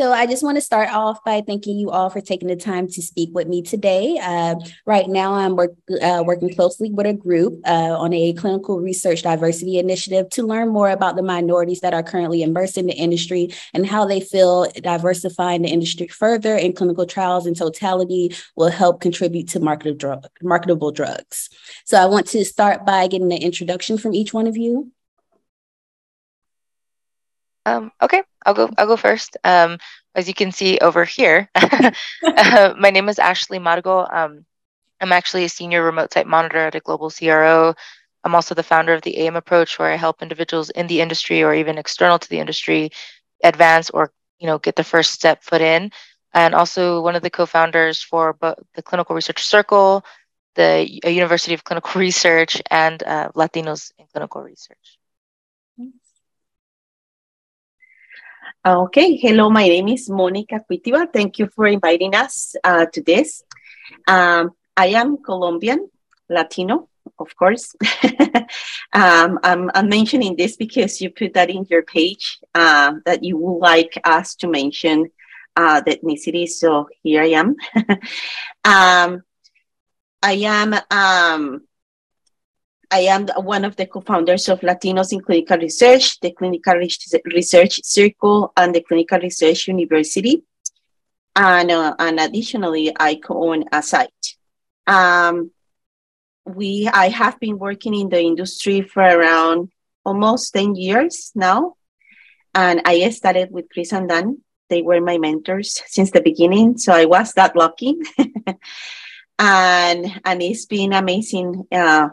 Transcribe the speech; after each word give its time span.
So 0.00 0.14
I 0.14 0.24
just 0.24 0.42
want 0.42 0.56
to 0.56 0.62
start 0.62 0.88
off 0.88 1.22
by 1.24 1.42
thanking 1.42 1.78
you 1.78 1.90
all 1.90 2.08
for 2.08 2.22
taking 2.22 2.48
the 2.48 2.56
time 2.56 2.88
to 2.88 3.02
speak 3.02 3.34
with 3.34 3.46
me 3.46 3.60
today. 3.60 4.18
Uh, 4.18 4.54
right 4.86 5.06
now, 5.06 5.34
I'm 5.34 5.56
work, 5.56 5.72
uh, 6.00 6.22
working 6.24 6.54
closely 6.54 6.90
with 6.90 7.04
a 7.04 7.12
group 7.12 7.60
uh, 7.66 7.98
on 7.98 8.14
a 8.14 8.32
clinical 8.32 8.80
research 8.80 9.20
diversity 9.20 9.78
initiative 9.78 10.30
to 10.30 10.46
learn 10.46 10.70
more 10.70 10.88
about 10.88 11.16
the 11.16 11.22
minorities 11.22 11.80
that 11.80 11.92
are 11.92 12.02
currently 12.02 12.42
immersed 12.42 12.78
in 12.78 12.86
the 12.86 12.94
industry 12.94 13.50
and 13.74 13.86
how 13.86 14.06
they 14.06 14.20
feel 14.20 14.70
diversifying 14.80 15.60
the 15.60 15.68
industry 15.68 16.08
further 16.08 16.56
in 16.56 16.72
clinical 16.72 17.04
trials 17.04 17.46
in 17.46 17.52
totality 17.52 18.34
will 18.56 18.70
help 18.70 19.02
contribute 19.02 19.48
to 19.48 19.60
marketable, 19.60 19.98
drug, 19.98 20.26
marketable 20.40 20.92
drugs. 20.92 21.50
So 21.84 21.98
I 21.98 22.06
want 22.06 22.26
to 22.28 22.42
start 22.46 22.86
by 22.86 23.06
getting 23.06 23.30
an 23.34 23.42
introduction 23.42 23.98
from 23.98 24.14
each 24.14 24.32
one 24.32 24.46
of 24.46 24.56
you. 24.56 24.92
Um, 27.66 27.92
okay, 28.02 28.22
I'll 28.46 28.54
go. 28.54 28.70
I'll 28.78 28.86
go 28.86 28.96
first. 28.96 29.36
Um, 29.44 29.78
as 30.14 30.26
you 30.26 30.34
can 30.34 30.50
see 30.52 30.78
over 30.78 31.04
here, 31.04 31.48
uh, 31.54 32.74
my 32.78 32.90
name 32.90 33.08
is 33.08 33.18
Ashley 33.18 33.58
Margo. 33.58 34.06
Um, 34.10 34.44
I'm 35.00 35.12
actually 35.12 35.44
a 35.44 35.48
senior 35.48 35.82
remote 35.82 36.12
site 36.12 36.26
monitor 36.26 36.58
at 36.58 36.74
a 36.74 36.80
global 36.80 37.10
CRO. 37.10 37.74
I'm 38.24 38.34
also 38.34 38.54
the 38.54 38.62
founder 38.62 38.92
of 38.92 39.02
the 39.02 39.16
AIM 39.18 39.36
approach, 39.36 39.78
where 39.78 39.90
I 39.92 39.96
help 39.96 40.22
individuals 40.22 40.70
in 40.70 40.86
the 40.86 41.00
industry 41.00 41.42
or 41.42 41.54
even 41.54 41.78
external 41.78 42.18
to 42.18 42.28
the 42.28 42.38
industry 42.38 42.90
advance 43.42 43.90
or 43.90 44.12
you 44.38 44.46
know 44.46 44.58
get 44.58 44.76
the 44.76 44.84
first 44.84 45.12
step 45.12 45.42
foot 45.42 45.60
in. 45.60 45.90
And 46.32 46.54
also 46.54 47.02
one 47.02 47.16
of 47.16 47.22
the 47.22 47.30
co-founders 47.30 48.02
for 48.02 48.36
the 48.40 48.82
Clinical 48.82 49.16
Research 49.16 49.42
Circle, 49.42 50.04
the 50.54 50.88
University 51.04 51.54
of 51.54 51.64
Clinical 51.64 51.92
Research, 52.00 52.62
and 52.70 53.02
uh, 53.02 53.30
Latinos 53.34 53.92
in 53.98 54.06
Clinical 54.12 54.42
Research. 54.42 54.99
Okay, 58.62 59.16
hello, 59.16 59.48
my 59.48 59.66
name 59.66 59.88
is 59.88 60.10
Monica 60.10 60.62
Cuitiva. 60.70 61.10
Thank 61.10 61.38
you 61.38 61.46
for 61.46 61.66
inviting 61.66 62.14
us 62.14 62.54
uh, 62.62 62.84
to 62.92 63.02
this. 63.02 63.42
Um, 64.06 64.50
I 64.76 64.88
am 64.88 65.16
Colombian, 65.22 65.88
Latino, 66.28 66.90
of 67.18 67.34
course. 67.36 67.74
um, 68.92 69.38
I'm, 69.42 69.70
I'm, 69.74 69.88
mentioning 69.88 70.36
this 70.36 70.56
because 70.56 71.00
you 71.00 71.08
put 71.08 71.32
that 71.32 71.48
in 71.48 71.64
your 71.70 71.84
page 71.84 72.38
uh, 72.54 72.92
that 73.06 73.24
you 73.24 73.38
would 73.38 73.60
like 73.60 73.98
us 74.04 74.34
to 74.34 74.46
mention 74.46 75.10
uh, 75.56 75.80
the 75.80 75.96
ethnicity. 75.96 76.46
So 76.46 76.86
here 77.02 77.22
I 77.22 77.28
am. 77.28 77.56
um, 78.66 79.22
I 80.22 80.32
am 80.34 80.74
um, 80.90 81.62
I 82.90 83.00
am 83.00 83.28
one 83.36 83.64
of 83.64 83.76
the 83.76 83.86
co-founders 83.86 84.48
of 84.48 84.60
Latinos 84.60 85.12
in 85.12 85.20
Clinical 85.20 85.58
Research, 85.58 86.18
the 86.20 86.32
Clinical 86.32 86.74
Research 86.74 87.84
Circle, 87.84 88.52
and 88.56 88.74
the 88.74 88.80
Clinical 88.80 89.20
Research 89.20 89.68
University. 89.68 90.42
And, 91.36 91.70
uh, 91.70 91.94
and 91.98 92.18
additionally, 92.18 92.92
I 92.98 93.14
co-own 93.14 93.66
a 93.70 93.82
site. 93.82 94.36
Um, 94.88 95.52
we, 96.44 96.88
I 96.92 97.10
have 97.10 97.38
been 97.38 97.58
working 97.58 97.94
in 97.94 98.08
the 98.08 98.20
industry 98.20 98.82
for 98.82 99.02
around 99.02 99.70
almost 100.04 100.52
10 100.52 100.74
years 100.74 101.30
now. 101.36 101.74
And 102.54 102.82
I 102.84 103.08
started 103.10 103.52
with 103.52 103.70
Chris 103.72 103.92
and 103.92 104.08
Dan. 104.08 104.38
They 104.68 104.82
were 104.82 105.00
my 105.00 105.18
mentors 105.18 105.80
since 105.86 106.10
the 106.10 106.20
beginning. 106.20 106.78
So 106.78 106.92
I 106.92 107.04
was 107.04 107.32
that 107.34 107.54
lucky. 107.54 107.96
and, 109.38 110.20
and 110.24 110.42
it's 110.42 110.66
been 110.66 110.92
amazing 110.92 111.66
uh, 111.70 112.08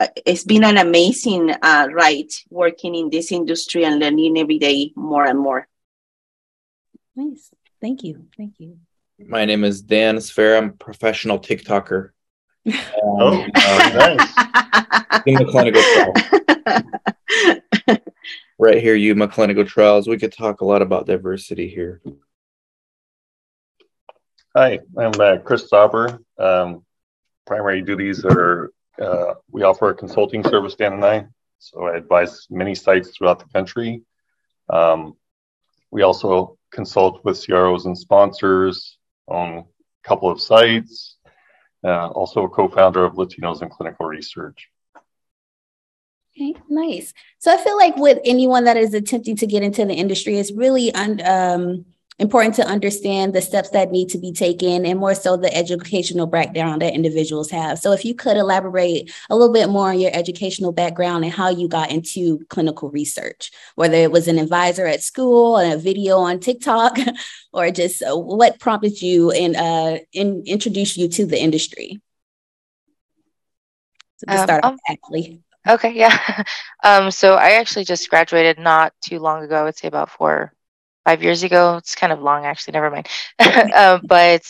it's 0.00 0.44
been 0.44 0.64
an 0.64 0.76
amazing 0.76 1.50
uh, 1.62 1.88
ride 1.92 2.30
working 2.50 2.94
in 2.94 3.10
this 3.10 3.32
industry 3.32 3.84
and 3.84 3.98
learning 3.98 4.38
every 4.38 4.58
day 4.58 4.92
more 4.94 5.24
and 5.24 5.38
more. 5.38 5.66
Nice. 7.14 7.50
Thank 7.80 8.02
you. 8.02 8.26
Thank 8.36 8.54
you. 8.58 8.78
My 9.18 9.46
name 9.46 9.64
is 9.64 9.80
Dan 9.80 10.16
Sfera. 10.16 10.58
I'm 10.58 10.68
a 10.70 10.72
professional 10.72 11.38
TikToker. 11.38 12.10
Um, 12.66 12.72
oh, 13.22 13.46
nice. 13.54 15.22
in 15.24 15.34
the 15.34 15.44
clinical 15.44 15.80
trial. 15.80 16.12
right 18.58 18.82
here, 18.82 18.96
Yuma 18.96 19.28
Clinical 19.28 19.64
Trials. 19.64 20.08
We 20.08 20.18
could 20.18 20.32
talk 20.32 20.60
a 20.60 20.64
lot 20.64 20.82
about 20.82 21.06
diversity 21.06 21.68
here. 21.68 22.02
Hi, 24.56 24.80
I'm 24.98 25.12
uh, 25.20 25.38
Chris 25.38 25.68
Sauber. 25.68 26.18
Um, 26.38 26.84
primary 27.46 27.82
duties 27.82 28.24
are 28.24 28.72
uh, 29.00 29.34
we 29.50 29.62
offer 29.62 29.90
a 29.90 29.94
consulting 29.94 30.42
service, 30.44 30.74
Dan 30.74 30.94
and 30.94 31.04
I. 31.04 31.26
So 31.58 31.84
I 31.84 31.96
advise 31.96 32.46
many 32.50 32.74
sites 32.74 33.10
throughout 33.10 33.38
the 33.38 33.48
country. 33.52 34.02
Um, 34.68 35.16
we 35.90 36.02
also 36.02 36.58
consult 36.70 37.24
with 37.24 37.44
CROs 37.44 37.86
and 37.86 37.96
sponsors 37.96 38.98
on 39.26 39.58
a 39.58 39.64
couple 40.04 40.30
of 40.30 40.40
sites. 40.40 41.16
Uh, 41.84 42.08
also 42.08 42.44
a 42.44 42.48
co-founder 42.48 43.04
of 43.04 43.14
Latinos 43.14 43.62
in 43.62 43.68
Clinical 43.68 44.06
Research. 44.06 44.68
Okay, 46.36 46.54
nice. 46.68 47.14
So 47.38 47.52
I 47.52 47.56
feel 47.56 47.76
like 47.76 47.96
with 47.96 48.18
anyone 48.24 48.64
that 48.64 48.76
is 48.76 48.92
attempting 48.92 49.36
to 49.36 49.46
get 49.46 49.62
into 49.62 49.84
the 49.84 49.94
industry, 49.94 50.36
it's 50.36 50.52
really 50.52 50.92
un- 50.94 51.24
um, 51.24 51.86
important 52.18 52.54
to 52.54 52.66
understand 52.66 53.34
the 53.34 53.42
steps 53.42 53.70
that 53.70 53.90
need 53.90 54.08
to 54.08 54.18
be 54.18 54.32
taken 54.32 54.86
and 54.86 54.98
more 54.98 55.14
so 55.14 55.36
the 55.36 55.54
educational 55.54 56.26
background 56.26 56.80
that 56.80 56.94
individuals 56.94 57.50
have. 57.50 57.78
So 57.78 57.92
if 57.92 58.04
you 58.04 58.14
could 58.14 58.38
elaborate 58.38 59.12
a 59.28 59.36
little 59.36 59.52
bit 59.52 59.68
more 59.68 59.90
on 59.90 60.00
your 60.00 60.10
educational 60.14 60.72
background 60.72 61.24
and 61.24 61.32
how 61.32 61.50
you 61.50 61.68
got 61.68 61.90
into 61.90 62.40
clinical 62.48 62.90
research, 62.90 63.50
whether 63.74 63.96
it 63.96 64.10
was 64.10 64.28
an 64.28 64.38
advisor 64.38 64.86
at 64.86 65.02
school 65.02 65.58
and 65.58 65.74
a 65.74 65.78
video 65.78 66.18
on 66.18 66.40
TikTok 66.40 66.96
or 67.52 67.70
just 67.70 68.02
uh, 68.02 68.16
what 68.16 68.58
prompted 68.60 69.02
you 69.02 69.30
and 69.30 69.56
uh, 69.56 69.98
in, 70.12 70.42
introduced 70.46 70.96
you 70.96 71.08
to 71.08 71.26
the 71.26 71.40
industry. 71.40 72.00
So 74.16 74.26
to 74.28 74.38
um, 74.38 74.46
start 74.46 74.64
um, 74.64 74.78
actually. 74.88 75.42
Okay, 75.68 75.92
yeah. 75.92 76.44
Um, 76.84 77.10
so 77.10 77.34
I 77.34 77.52
actually 77.52 77.84
just 77.84 78.08
graduated 78.08 78.60
not 78.60 78.92
too 79.00 79.18
long 79.18 79.42
ago. 79.42 79.56
I 79.56 79.64
would 79.64 79.76
say 79.76 79.88
about 79.88 80.10
four 80.10 80.52
five 81.06 81.22
years 81.22 81.44
ago. 81.44 81.76
It's 81.78 81.96
kind 81.96 82.12
of 82.12 82.22
long, 82.22 82.44
actually. 82.46 82.74
Never 82.74 82.90
mind. 82.90 83.08
uh, 83.40 84.00
but 84.04 84.42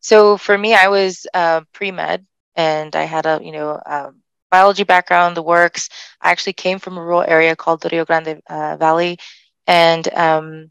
so 0.00 0.38
for 0.38 0.56
me, 0.56 0.74
I 0.74 0.88
was 0.88 1.26
uh, 1.34 1.62
pre 1.74 1.92
med, 1.92 2.26
and 2.56 2.96
I 2.96 3.04
had 3.04 3.26
a 3.26 3.40
you 3.42 3.52
know 3.52 3.80
um, 3.86 4.22
biology 4.50 4.84
background, 4.84 5.36
the 5.36 5.42
works. 5.42 5.90
I 6.22 6.32
actually 6.32 6.54
came 6.54 6.78
from 6.80 6.98
a 6.98 7.02
rural 7.02 7.24
area 7.26 7.56
called 7.56 7.82
the 7.82 7.90
Rio 7.92 8.06
Grande 8.06 8.42
uh, 8.48 8.76
Valley, 8.78 9.18
and 9.66 10.08
um, 10.14 10.70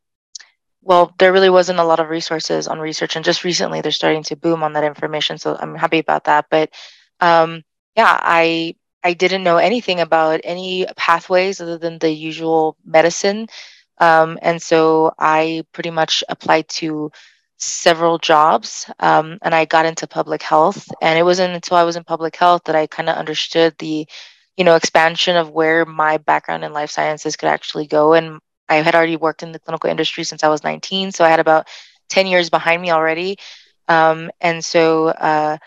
well, 0.82 1.14
there 1.20 1.34
really 1.34 1.50
wasn't 1.50 1.80
a 1.80 1.84
lot 1.84 2.00
of 2.00 2.10
resources 2.10 2.68
on 2.68 2.80
research, 2.80 3.16
and 3.16 3.26
just 3.26 3.44
recently 3.46 3.82
they're 3.82 3.92
starting 3.92 4.24
to 4.24 4.36
boom 4.36 4.64
on 4.64 4.74
that 4.74 4.84
information. 4.84 5.38
So 5.38 5.58
I'm 5.60 5.76
happy 5.76 6.00
about 6.00 6.26
that. 6.26 6.48
But 6.50 6.72
um, 7.22 7.64
yeah, 7.96 8.18
I 8.22 8.76
I 9.04 9.14
didn't 9.14 9.44
know 9.44 9.58
anything 9.58 10.00
about 10.02 10.42
any 10.44 10.88
pathways 10.98 11.62
other 11.62 11.78
than 11.78 12.00
the 12.00 12.12
usual 12.12 12.78
medicine 12.86 13.48
um, 14.00 14.40
and 14.42 14.62
so 14.62 15.14
I 15.18 15.64
pretty 15.72 15.92
much 15.92 16.24
applied 16.30 16.68
to 16.80 17.12
several 17.58 18.18
jobs 18.18 18.90
um, 19.00 19.38
and 19.42 19.56
I 19.56 19.66
got 19.66 19.86
into 19.86 20.08
public 20.08 20.42
health. 20.42 20.88
And 21.02 21.18
it 21.18 21.24
wasn't 21.24 21.54
until 21.54 21.78
I 21.78 21.84
was 21.84 21.96
in 21.96 22.04
public 22.04 22.36
health 22.36 22.64
that 22.66 22.76
I 22.76 22.88
kind 22.88 23.10
of 23.10 23.16
understood 23.16 23.76
the, 23.80 24.08
you 24.58 24.64
know, 24.64 24.76
expansion 24.76 25.38
of 25.38 25.52
where 25.52 25.86
my 25.86 26.18
background 26.18 26.64
in 26.64 26.74
life 26.74 26.92
sciences 26.92 27.36
could 27.36 27.50
actually 27.50 27.88
go. 27.88 28.14
And 28.14 28.40
I 28.70 28.76
had 28.76 28.96
already 28.96 29.16
worked 29.16 29.44
in 29.44 29.52
the 29.52 29.60
clinical 29.60 29.90
industry 29.90 30.24
since 30.24 30.44
I 30.44 30.50
was 30.50 30.64
19. 30.64 31.12
So 31.12 31.24
I 31.24 31.30
had 31.30 31.40
about 31.40 31.68
10 32.10 32.28
years 32.28 32.50
behind 32.50 32.82
me 32.82 32.92
already. 32.92 33.38
Um, 33.88 34.32
and 34.42 34.64
so 34.64 35.08
uh, 35.08 35.58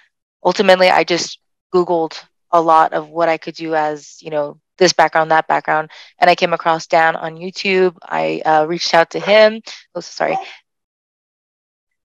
ultimately, 0.45 0.89
I 0.89 1.05
just 1.05 1.39
Googled 1.75 2.23
a 2.51 2.61
lot 2.61 2.93
of 2.93 3.09
what 3.09 3.29
I 3.29 3.39
could 3.39 3.55
do 3.55 3.75
as, 3.75 4.19
you 4.23 4.31
know, 4.31 4.59
this 4.79 4.93
background, 4.93 5.31
that 5.31 5.49
background. 5.49 5.91
And 6.19 6.31
I 6.31 6.35
came 6.35 6.53
across 6.53 6.87
Dan 6.87 7.17
on 7.17 7.37
YouTube. 7.37 7.97
I 8.03 8.43
uh, 8.45 8.67
reached 8.67 8.95
out 8.95 9.11
to 9.11 9.21
him. 9.21 9.61
Oh, 9.95 10.01
so 10.01 10.11
sorry. 10.11 10.39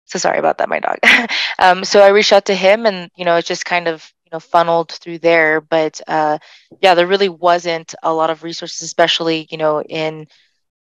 So 0.06 0.20
sorry 0.20 0.40
about 0.40 0.58
that, 0.58 0.70
my 0.70 0.80
dog. 0.80 1.00
um, 1.60 1.86
so 1.86 2.02
I 2.02 2.10
reached 2.10 2.34
out 2.34 2.46
to 2.46 2.56
him, 2.56 2.86
and 2.86 3.10
you 3.16 3.24
know, 3.24 3.38
it 3.38 3.46
just 3.46 3.64
kind 3.64 3.88
of 3.88 4.12
you 4.26 4.30
know 4.34 4.40
funneled 4.40 4.92
through 4.92 5.20
there. 5.20 5.62
But 5.62 6.02
uh, 6.08 6.38
yeah, 6.82 6.96
there 6.96 7.08
really 7.08 7.30
wasn't 7.30 7.96
a 8.04 8.14
lot 8.14 8.30
of 8.30 8.44
resources, 8.44 8.82
especially 8.82 9.48
you 9.50 9.58
know 9.58 9.82
in 9.82 10.28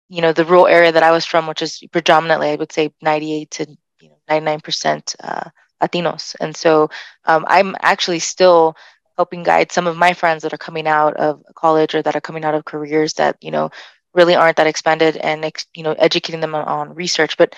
you 0.08 0.22
know 0.22 0.32
the 0.32 0.46
rural 0.46 0.66
area 0.66 0.92
that 0.92 1.02
I 1.02 1.10
was 1.10 1.26
from, 1.26 1.46
which 1.46 1.60
is 1.60 1.82
predominantly 1.92 2.48
I 2.48 2.56
would 2.56 2.72
say 2.72 2.90
98 3.02 3.50
to 3.50 3.76
you 4.00 4.08
know 4.08 4.18
99 4.30 4.60
percent 4.60 5.14
uh, 5.20 5.50
Latinos. 5.82 6.34
And 6.40 6.56
so 6.56 6.90
um, 7.24 7.44
I'm 7.48 7.74
actually 7.80 8.18
still 8.18 8.76
helping 9.18 9.42
guide 9.42 9.72
some 9.72 9.86
of 9.86 9.96
my 9.96 10.12
friends 10.14 10.42
that 10.42 10.54
are 10.54 10.58
coming 10.68 10.86
out 10.86 11.14
of 11.16 11.42
college 11.54 11.94
or 11.94 12.02
that 12.02 12.16
are 12.16 12.20
coming 12.20 12.44
out 12.44 12.54
of 12.54 12.64
careers 12.64 13.14
that 13.14 13.36
you 13.40 13.50
know 13.50 13.70
really 14.14 14.34
aren't 14.34 14.56
that 14.56 14.66
expanded 14.66 15.16
and 15.18 15.44
you 15.74 15.82
know 15.82 15.92
educating 15.92 16.40
them 16.40 16.54
on, 16.54 16.94
research 16.94 17.36
but 17.36 17.54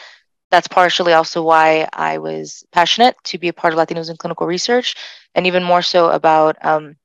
that's 0.51 0.69
partially 0.69 1.13
also 1.13 1.43
why 1.43 1.89
I 1.93 2.19
was 2.19 2.65
passionate 2.73 3.17
to 3.25 3.39
be 3.39 3.49
a 3.49 3.53
part 3.53 3.73
of 3.73 3.79
Latinos 3.79 4.11
in 4.11 4.17
clinical 4.17 4.47
research, 4.47 4.97
and 5.35 5.47
even 5.47 5.63
more 5.63 5.83
so 5.83 6.11
about 6.11 6.57
um, 6.65 6.97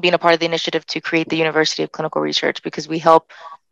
being 0.00 0.14
a 0.14 0.18
part 0.18 0.34
of 0.34 0.40
the 0.40 0.46
initiative 0.46 0.86
to 0.86 1.00
create 1.00 1.28
the 1.28 1.36
University 1.36 1.82
of 1.82 1.92
Clinical 1.92 2.20
Research 2.20 2.62
because 2.62 2.88
we 2.88 2.98
help 2.98 3.30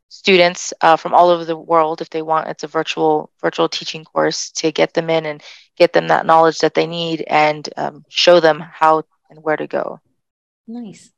students 0.08 0.72
uh, 0.80 0.96
from 0.96 1.14
all 1.14 1.28
over 1.28 1.44
the 1.44 1.56
world 1.56 2.00
if 2.00 2.10
they 2.10 2.22
want. 2.22 2.48
It's 2.48 2.64
a 2.64 2.68
virtual 2.68 3.30
virtual 3.40 3.68
teaching 3.68 4.04
course 4.04 4.50
to 4.52 4.72
get 4.72 4.94
them 4.94 5.10
in 5.10 5.26
and 5.26 5.42
get 5.76 5.92
them 5.92 6.08
that 6.08 6.26
knowledge 6.26 6.58
that 6.60 6.74
they 6.74 6.86
need 6.86 7.22
and 7.26 7.68
um, 7.76 8.04
show 8.08 8.40
them 8.40 8.60
how 8.60 9.04
and 9.28 9.42
where 9.42 9.56
to 9.56 9.66
go. 9.66 10.00
Nice. 10.70 11.10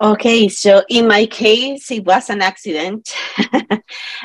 Okay, 0.00 0.48
so 0.48 0.82
in 0.90 1.08
my 1.08 1.24
case, 1.24 1.90
it 1.90 2.04
was 2.04 2.28
an 2.28 2.42
accident. 2.42 3.10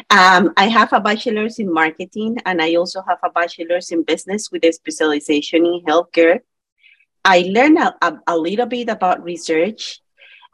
um, 0.10 0.52
I 0.58 0.68
have 0.68 0.92
a 0.92 1.00
bachelor's 1.00 1.58
in 1.58 1.74
marketing 1.74 2.38
and 2.46 2.62
I 2.62 2.76
also 2.76 3.02
have 3.08 3.20
a 3.24 3.30
bachelor's 3.30 3.92
in 3.92 4.04
business 4.04 4.52
with 4.52 4.66
a 4.66 4.74
specialization 4.74 5.66
in 5.66 5.82
healthcare. 5.88 6.42
I 7.24 7.46
learned 7.48 7.78
a, 7.78 7.96
a, 8.02 8.20
a 8.28 8.38
little 8.38 8.66
bit 8.66 8.90
about 8.90 9.24
research, 9.24 10.02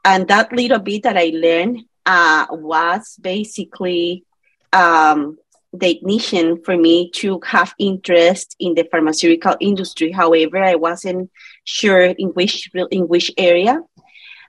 and 0.06 0.28
that 0.28 0.54
little 0.54 0.80
bit 0.80 1.02
that 1.04 1.18
I 1.18 1.32
learned 1.34 1.80
uh, 2.06 2.46
was 2.52 3.18
basically 3.20 4.26
um, 4.72 5.40
the 5.74 5.90
ignition 5.90 6.64
for 6.64 6.76
me 6.76 7.12
to 7.12 7.40
have 7.46 7.74
interest 7.78 8.56
in 8.60 8.74
the 8.74 8.88
pharmaceutical 8.90 9.56
industry. 9.60 10.12
However, 10.12 10.58
I 10.58 10.76
wasn't 10.76 11.30
sure 11.64 12.02
in 12.02 12.30
which 12.30 12.70
in 12.92 13.08
which 13.08 13.32
area. 13.38 13.80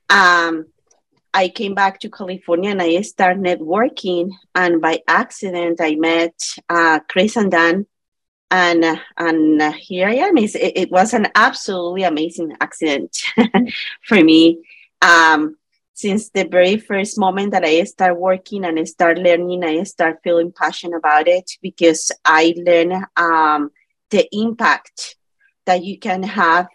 Um, 0.09 0.67
I 1.33 1.49
came 1.49 1.75
back 1.75 2.01
to 2.01 2.11
California 2.11 2.71
and 2.71 2.83
I 2.83 3.01
started 3.03 3.43
networking, 3.43 4.31
and 4.55 4.81
by 4.81 5.01
accident 5.07 5.81
I 5.81 5.95
met 5.95 6.35
uh, 6.69 7.01
Chris 7.09 7.37
and 7.37 7.51
Dan, 7.51 7.87
and 8.51 8.85
uh, 8.85 8.97
and 9.17 9.63
uh, 9.63 9.73
here 9.73 10.09
I 10.09 10.15
am. 10.15 10.37
It, 10.39 10.55
it, 10.57 10.91
was 10.91 11.15
an 11.15 11.29
absolutely 11.35 12.03
amazing 12.03 12.57
accident 12.61 13.17
for 14.03 14.23
me. 14.23 14.65
Um, 15.03 15.57
since 16.01 16.31
the 16.31 16.45
very 16.45 16.79
first 16.79 17.19
moment 17.19 17.53
that 17.53 17.65
I 17.65 17.85
start 17.85 18.19
working 18.19 18.65
and 18.65 18.79
I 18.79 18.85
start 18.85 19.19
learning, 19.19 19.65
I 19.65 19.83
start 19.83 20.21
feeling 20.25 20.53
passionate 20.53 20.97
about 20.97 21.29
it 21.29 21.51
because 21.61 22.11
I 22.25 22.55
learn 22.57 23.05
um, 23.17 23.71
the 24.11 24.27
impact 24.33 25.17
that 25.67 25.85
you 25.85 25.99
can 25.99 26.23
have 26.23 26.69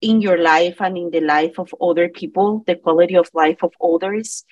in 0.00 0.20
your 0.20 0.38
life 0.38 0.80
and 0.80 0.98
in 0.98 1.10
the 1.10 1.20
life 1.20 1.58
of 1.58 1.74
other 1.80 2.08
people, 2.08 2.62
the 2.66 2.76
quality 2.76 3.16
of 3.16 3.30
life 3.32 3.62
of 3.62 3.72
others, 3.82 4.44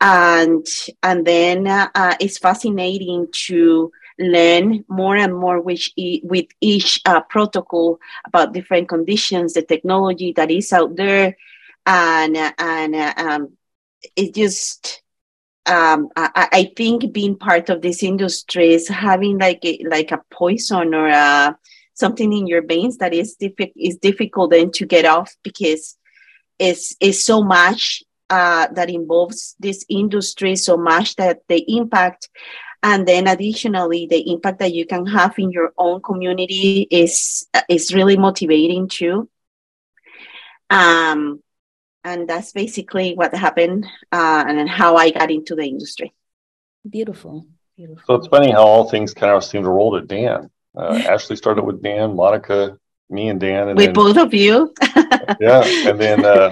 and 0.00 0.66
and 1.02 1.26
then 1.26 1.66
uh, 1.66 2.14
it's 2.20 2.38
fascinating 2.38 3.26
to 3.46 3.90
learn 4.18 4.84
more 4.88 5.16
and 5.16 5.34
more 5.34 5.60
with, 5.60 5.88
with 6.22 6.46
each 6.60 7.00
uh, 7.06 7.20
protocol 7.22 7.98
about 8.26 8.52
different 8.52 8.88
conditions, 8.88 9.54
the 9.54 9.62
technology 9.62 10.32
that 10.36 10.50
is 10.50 10.72
out 10.72 10.96
there, 10.96 11.36
and 11.86 12.36
and 12.58 12.94
um, 13.18 13.56
it 14.16 14.34
just 14.34 15.02
um, 15.66 16.08
I, 16.16 16.48
I, 16.52 16.72
think 16.76 17.12
being 17.12 17.36
part 17.36 17.70
of 17.70 17.82
this 17.82 18.02
industry 18.02 18.74
is 18.74 18.88
having 18.88 19.38
like 19.38 19.64
a, 19.64 19.78
like 19.88 20.10
a 20.10 20.20
poison 20.28 20.92
or 20.92 21.06
a, 21.06 21.56
something 21.94 22.32
in 22.32 22.48
your 22.48 22.66
veins 22.66 22.98
that 22.98 23.14
is 23.14 23.36
diffi- 23.40 23.72
is 23.76 23.96
difficult 23.96 24.50
then 24.50 24.72
to 24.72 24.86
get 24.86 25.04
off 25.04 25.32
because 25.44 25.96
it's 26.58 26.96
it's 27.00 27.24
so 27.24 27.44
much 27.44 28.02
uh, 28.28 28.66
that 28.72 28.90
involves 28.90 29.54
this 29.60 29.84
industry 29.88 30.56
so 30.56 30.76
much 30.76 31.14
that 31.16 31.40
the 31.48 31.64
impact 31.76 32.28
and 32.82 33.06
then 33.06 33.28
additionally 33.28 34.06
the 34.10 34.32
impact 34.32 34.58
that 34.58 34.74
you 34.74 34.86
can 34.86 35.06
have 35.06 35.34
in 35.38 35.52
your 35.52 35.72
own 35.78 36.00
community 36.02 36.88
is 36.90 37.46
is 37.68 37.94
really 37.94 38.16
motivating 38.16 38.88
too. 38.88 39.28
Um, 40.70 41.41
and 42.04 42.28
that's 42.28 42.52
basically 42.52 43.14
what 43.14 43.34
happened 43.34 43.86
uh, 44.12 44.44
and 44.46 44.68
how 44.68 44.96
i 44.96 45.10
got 45.10 45.30
into 45.30 45.54
the 45.54 45.64
industry. 45.64 46.12
Beautiful. 46.88 47.46
Beautiful. 47.76 48.02
So 48.06 48.14
it's 48.14 48.28
funny 48.28 48.50
how 48.50 48.64
all 48.64 48.90
things 48.90 49.14
kind 49.14 49.32
of 49.32 49.44
seem 49.44 49.62
to 49.62 49.70
roll 49.70 49.98
to 49.98 50.06
dan. 50.06 50.50
Uh, 50.76 51.02
ashley 51.08 51.36
started 51.36 51.64
with 51.64 51.82
dan 51.82 52.16
monica 52.16 52.78
me 53.10 53.28
and 53.28 53.40
dan 53.40 53.68
and 53.68 53.76
with 53.76 53.86
then, 53.86 53.94
both 53.94 54.16
of 54.16 54.34
you. 54.34 54.72
Yeah 55.40 55.62
and 55.88 56.00
then 56.00 56.24
uh, 56.24 56.50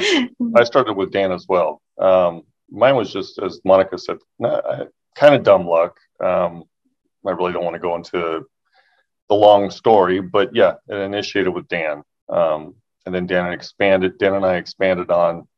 i 0.57 0.65
started 0.65 0.95
with 0.95 1.13
dan 1.13 1.33
as 1.33 1.47
well. 1.49 1.83
Um, 1.99 2.43
mine 2.71 2.97
was 2.97 3.13
just 3.13 3.39
as 3.39 3.61
monica 3.65 3.99
said 3.99 4.19
kind 4.41 5.35
of 5.35 5.43
dumb 5.43 5.67
luck. 5.67 5.99
Um, 6.23 6.65
I 7.27 7.33
really 7.33 7.53
don't 7.53 7.65
want 7.65 7.75
to 7.75 7.81
go 7.81 7.97
into 7.97 8.47
the 9.29 9.35
long 9.35 9.71
story, 9.71 10.21
but 10.21 10.55
yeah, 10.55 10.75
it 10.89 10.95
initiated 10.97 11.55
with 11.55 11.69
Dan. 11.69 12.03
Um, 12.29 12.75
and 13.07 13.15
then 13.15 13.27
Dan 13.27 13.53
expanded, 13.53 14.19
Dan 14.19 14.35
and 14.35 14.45
I 14.45 14.57
expanded 14.57 15.11
on 15.11 15.49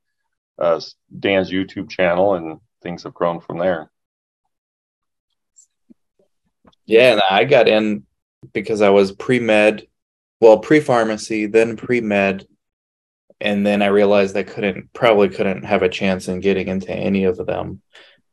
uh, 0.58 0.80
Dan's 1.18 1.50
YouTube 1.50 1.90
channel, 1.90 2.34
and 2.34 2.60
things 2.82 3.02
have 3.02 3.14
grown 3.14 3.40
from 3.40 3.58
there. 3.58 3.90
Yeah, 6.86 7.12
and 7.12 7.22
I 7.30 7.44
got 7.44 7.68
in 7.68 8.04
because 8.52 8.82
I 8.82 8.90
was 8.90 9.12
pre 9.12 9.38
med, 9.38 9.86
well, 10.40 10.58
pre 10.58 10.80
pharmacy, 10.80 11.46
then 11.46 11.76
pre 11.76 12.00
med, 12.00 12.46
and 13.40 13.66
then 13.66 13.82
I 13.82 13.86
realized 13.86 14.36
I 14.36 14.42
couldn't, 14.42 14.92
probably 14.92 15.28
couldn't 15.28 15.64
have 15.64 15.82
a 15.82 15.88
chance 15.88 16.28
in 16.28 16.40
getting 16.40 16.68
into 16.68 16.92
any 16.92 17.24
of 17.24 17.36
them 17.38 17.82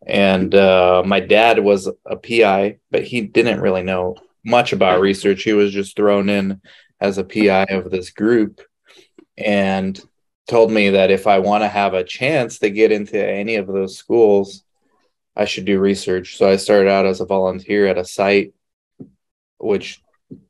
and 0.05 0.53
uh, 0.55 1.03
my 1.05 1.19
dad 1.19 1.59
was 1.59 1.89
a 2.05 2.15
PI, 2.15 2.77
but 2.91 3.03
he 3.03 3.21
didn't 3.21 3.61
really 3.61 3.83
know 3.83 4.15
much 4.45 4.73
about 4.73 5.01
research. 5.01 5.43
He 5.43 5.53
was 5.53 5.71
just 5.71 5.95
thrown 5.95 6.29
in 6.29 6.61
as 7.01 7.17
a 7.17 7.23
PI 7.23 7.65
of 7.69 7.91
this 7.91 8.09
group, 8.09 8.61
and 9.39 9.99
told 10.47 10.71
me 10.71 10.91
that 10.91 11.11
if 11.11 11.27
I 11.27 11.39
want 11.39 11.63
to 11.63 11.67
have 11.67 11.93
a 11.93 12.03
chance 12.03 12.59
to 12.59 12.69
get 12.69 12.91
into 12.91 13.23
any 13.23 13.55
of 13.55 13.67
those 13.67 13.97
schools, 13.97 14.63
I 15.35 15.45
should 15.45 15.65
do 15.65 15.79
research. 15.79 16.37
So 16.37 16.49
I 16.49 16.55
started 16.55 16.89
out 16.89 17.05
as 17.05 17.21
a 17.21 17.25
volunteer 17.25 17.87
at 17.87 17.97
a 17.97 18.05
site, 18.05 18.53
which 19.57 20.01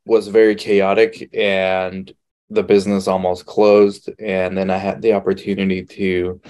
was 0.05 0.27
very 0.27 0.55
chaotic 0.55 1.29
and 1.33 2.11
the 2.49 2.63
business 2.63 3.07
almost 3.07 3.45
closed. 3.45 4.09
And 4.19 4.57
then 4.57 4.69
I 4.69 4.77
had 4.77 5.01
the 5.01 5.13
opportunity 5.13 5.85
to 5.85 6.41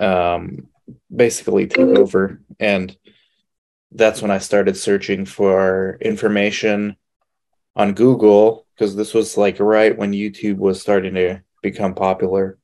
um, 0.00 0.68
basically 1.14 1.66
take 1.66 1.86
over 1.86 2.40
and 2.58 2.96
that's 3.92 4.20
when 4.20 4.30
I 4.30 4.38
started 4.38 4.76
searching 4.76 5.24
for 5.24 5.98
information 6.00 6.96
on 7.74 7.94
Google 7.94 8.66
because 8.74 8.96
this 8.96 9.14
was 9.14 9.36
like 9.36 9.60
right 9.60 9.96
when 9.96 10.12
YouTube 10.12 10.56
was 10.56 10.80
starting 10.80 11.14
to 11.14 11.40
become 11.62 11.94
popular. 11.94 12.58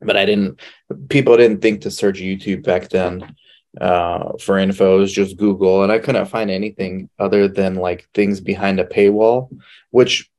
But 0.00 0.16
I 0.16 0.24
didn't, 0.24 0.60
people 1.08 1.36
didn't 1.36 1.60
think 1.60 1.82
to 1.82 1.90
search 1.90 2.20
YouTube 2.20 2.64
back 2.64 2.88
then 2.88 3.34
uh, 3.80 4.32
for 4.38 4.58
info. 4.58 4.96
It 4.96 5.00
was 5.00 5.12
just 5.12 5.36
Google. 5.36 5.82
And 5.82 5.92
I 5.92 5.98
couldn't 5.98 6.26
find 6.26 6.50
anything 6.50 7.08
other 7.18 7.48
than 7.48 7.76
like 7.76 8.08
things 8.14 8.40
behind 8.40 8.80
a 8.80 8.84
paywall, 8.84 9.50
which 9.90 10.30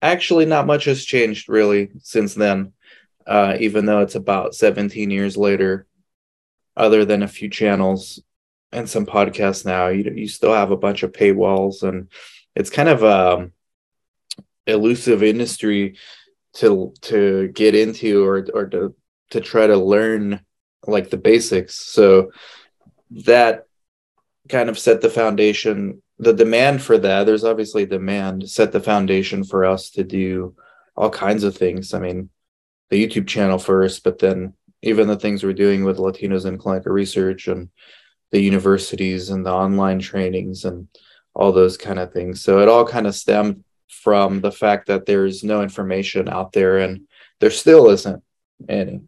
actually 0.00 0.46
not 0.46 0.66
much 0.66 0.84
has 0.84 1.04
changed 1.04 1.48
really 1.48 1.90
since 2.02 2.34
then, 2.34 2.72
uh, 3.26 3.56
even 3.60 3.86
though 3.86 4.00
it's 4.00 4.14
about 4.14 4.54
17 4.54 5.10
years 5.10 5.36
later 5.36 5.86
other 6.76 7.04
than 7.04 7.22
a 7.22 7.28
few 7.28 7.48
channels 7.48 8.20
and 8.72 8.88
some 8.88 9.06
podcasts 9.06 9.64
now 9.64 9.88
you 9.88 10.12
you 10.14 10.26
still 10.26 10.52
have 10.52 10.70
a 10.70 10.76
bunch 10.76 11.02
of 11.02 11.12
paywalls 11.12 11.82
and 11.82 12.08
it's 12.56 12.70
kind 12.70 12.88
of 12.88 13.02
a 13.02 13.36
um, 13.36 13.52
elusive 14.66 15.22
industry 15.22 15.96
to 16.54 16.92
to 17.02 17.48
get 17.48 17.74
into 17.74 18.24
or 18.24 18.46
or 18.54 18.66
to 18.66 18.94
to 19.30 19.40
try 19.40 19.66
to 19.66 19.76
learn 19.76 20.40
like 20.86 21.10
the 21.10 21.16
basics 21.16 21.74
so 21.74 22.30
that 23.10 23.66
kind 24.48 24.68
of 24.68 24.78
set 24.78 25.00
the 25.00 25.10
foundation 25.10 26.02
the 26.18 26.32
demand 26.32 26.82
for 26.82 26.98
that 26.98 27.24
there's 27.24 27.44
obviously 27.44 27.86
demand 27.86 28.48
set 28.48 28.72
the 28.72 28.80
foundation 28.80 29.42
for 29.42 29.64
us 29.64 29.90
to 29.90 30.04
do 30.04 30.54
all 30.96 31.10
kinds 31.10 31.42
of 31.42 31.56
things 31.56 31.94
i 31.94 31.98
mean 31.98 32.28
the 32.90 33.06
youtube 33.06 33.26
channel 33.26 33.58
first 33.58 34.04
but 34.04 34.18
then 34.18 34.52
even 34.84 35.08
the 35.08 35.16
things 35.16 35.42
we're 35.42 35.54
doing 35.54 35.82
with 35.82 35.96
Latinos 35.96 36.44
in 36.44 36.58
clinical 36.58 36.92
research 36.92 37.48
and 37.48 37.70
the 38.30 38.40
universities 38.40 39.30
and 39.30 39.44
the 39.44 39.52
online 39.52 39.98
trainings 39.98 40.64
and 40.64 40.88
all 41.34 41.52
those 41.52 41.76
kind 41.78 41.98
of 41.98 42.12
things. 42.12 42.42
So 42.42 42.60
it 42.60 42.68
all 42.68 42.86
kind 42.86 43.06
of 43.06 43.14
stemmed 43.14 43.64
from 44.02 44.40
the 44.40 44.52
fact 44.52 44.86
that 44.88 45.06
there's 45.06 45.44
no 45.44 45.62
information 45.62 46.28
out 46.28 46.52
there 46.52 46.78
and 46.78 47.06
there 47.40 47.50
still 47.50 47.88
isn't 47.90 48.22
any. 48.68 49.00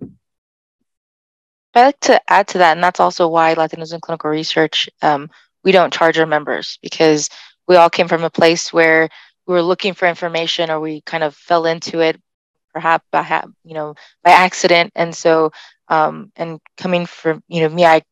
I'd 1.74 1.86
like 1.86 2.00
to 2.00 2.20
add 2.30 2.48
to 2.48 2.58
that, 2.58 2.72
and 2.72 2.82
that's 2.82 3.00
also 3.00 3.28
why 3.28 3.54
Latinos 3.54 3.92
in 3.92 4.00
clinical 4.00 4.30
research, 4.30 4.88
um, 5.02 5.28
we 5.62 5.72
don't 5.72 5.92
charge 5.92 6.18
our 6.18 6.26
members 6.26 6.78
because 6.80 7.28
we 7.68 7.76
all 7.76 7.90
came 7.90 8.08
from 8.08 8.24
a 8.24 8.30
place 8.30 8.72
where 8.72 9.08
we 9.46 9.54
were 9.54 9.62
looking 9.62 9.94
for 9.94 10.08
information 10.08 10.70
or 10.70 10.80
we 10.80 11.02
kind 11.02 11.22
of 11.22 11.34
fell 11.34 11.66
into 11.66 12.00
it 12.00 12.20
perhaps 12.72 13.06
by 13.10 13.42
you 13.64 13.72
know 13.72 13.94
by 14.22 14.30
accident 14.30 14.92
and 14.94 15.14
so 15.14 15.50
um, 15.88 16.30
and 16.36 16.60
coming 16.76 17.06
from 17.06 17.42
you 17.48 17.62
know 17.62 17.68
me 17.68 17.84
i 17.84 18.02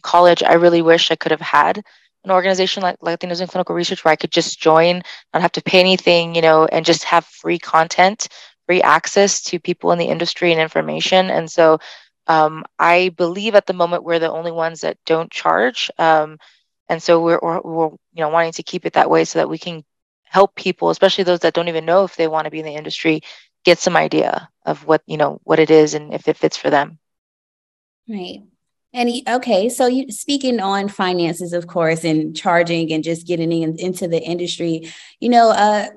college 0.00 0.42
i 0.42 0.54
really 0.54 0.82
wish 0.82 1.10
i 1.10 1.16
could 1.16 1.30
have 1.30 1.40
had 1.40 1.82
an 2.24 2.30
organization 2.30 2.82
like 2.82 2.98
latinos 3.00 3.40
in 3.40 3.46
clinical 3.46 3.74
research 3.74 4.04
where 4.04 4.12
i 4.12 4.16
could 4.16 4.32
just 4.32 4.60
join 4.60 5.02
not 5.32 5.42
have 5.42 5.52
to 5.52 5.62
pay 5.62 5.80
anything 5.80 6.34
you 6.34 6.42
know 6.42 6.66
and 6.66 6.84
just 6.84 7.04
have 7.04 7.24
free 7.24 7.58
content 7.58 8.28
free 8.66 8.82
access 8.82 9.42
to 9.42 9.58
people 9.58 9.92
in 9.92 9.98
the 9.98 10.06
industry 10.06 10.52
and 10.52 10.60
information 10.60 11.30
and 11.30 11.50
so 11.50 11.78
um, 12.26 12.64
I 12.78 13.10
believe 13.10 13.54
at 13.54 13.66
the 13.66 13.74
moment 13.74 14.04
we're 14.04 14.18
the 14.18 14.30
only 14.30 14.52
ones 14.52 14.80
that 14.80 14.98
don't 15.04 15.30
charge. 15.30 15.90
Um, 15.98 16.38
and 16.88 17.02
so 17.02 17.22
we're, 17.22 17.38
we're, 17.42 17.60
we're, 17.60 17.88
you 17.88 18.20
know, 18.20 18.28
wanting 18.28 18.52
to 18.52 18.62
keep 18.62 18.86
it 18.86 18.94
that 18.94 19.10
way 19.10 19.24
so 19.24 19.38
that 19.38 19.48
we 19.48 19.58
can 19.58 19.84
help 20.24 20.54
people, 20.54 20.90
especially 20.90 21.24
those 21.24 21.40
that 21.40 21.54
don't 21.54 21.68
even 21.68 21.84
know 21.84 22.04
if 22.04 22.16
they 22.16 22.28
want 22.28 22.46
to 22.46 22.50
be 22.50 22.60
in 22.60 22.66
the 22.66 22.74
industry, 22.74 23.20
get 23.64 23.78
some 23.78 23.96
idea 23.96 24.48
of 24.64 24.86
what, 24.86 25.02
you 25.06 25.16
know, 25.16 25.40
what 25.44 25.58
it 25.58 25.70
is 25.70 25.94
and 25.94 26.14
if 26.14 26.28
it 26.28 26.36
fits 26.36 26.56
for 26.56 26.70
them. 26.70 26.98
Right. 28.08 28.42
And 28.94 29.10
okay, 29.28 29.68
so 29.68 29.86
you 29.86 30.10
speaking 30.12 30.60
on 30.60 30.88
finances, 30.88 31.52
of 31.52 31.66
course, 31.66 32.04
and 32.04 32.34
charging 32.34 32.92
and 32.92 33.02
just 33.02 33.26
getting 33.26 33.50
in, 33.50 33.76
into 33.76 34.06
the 34.06 34.22
industry, 34.22 34.88
you 35.18 35.28
know, 35.28 35.50
uh, 35.50 35.88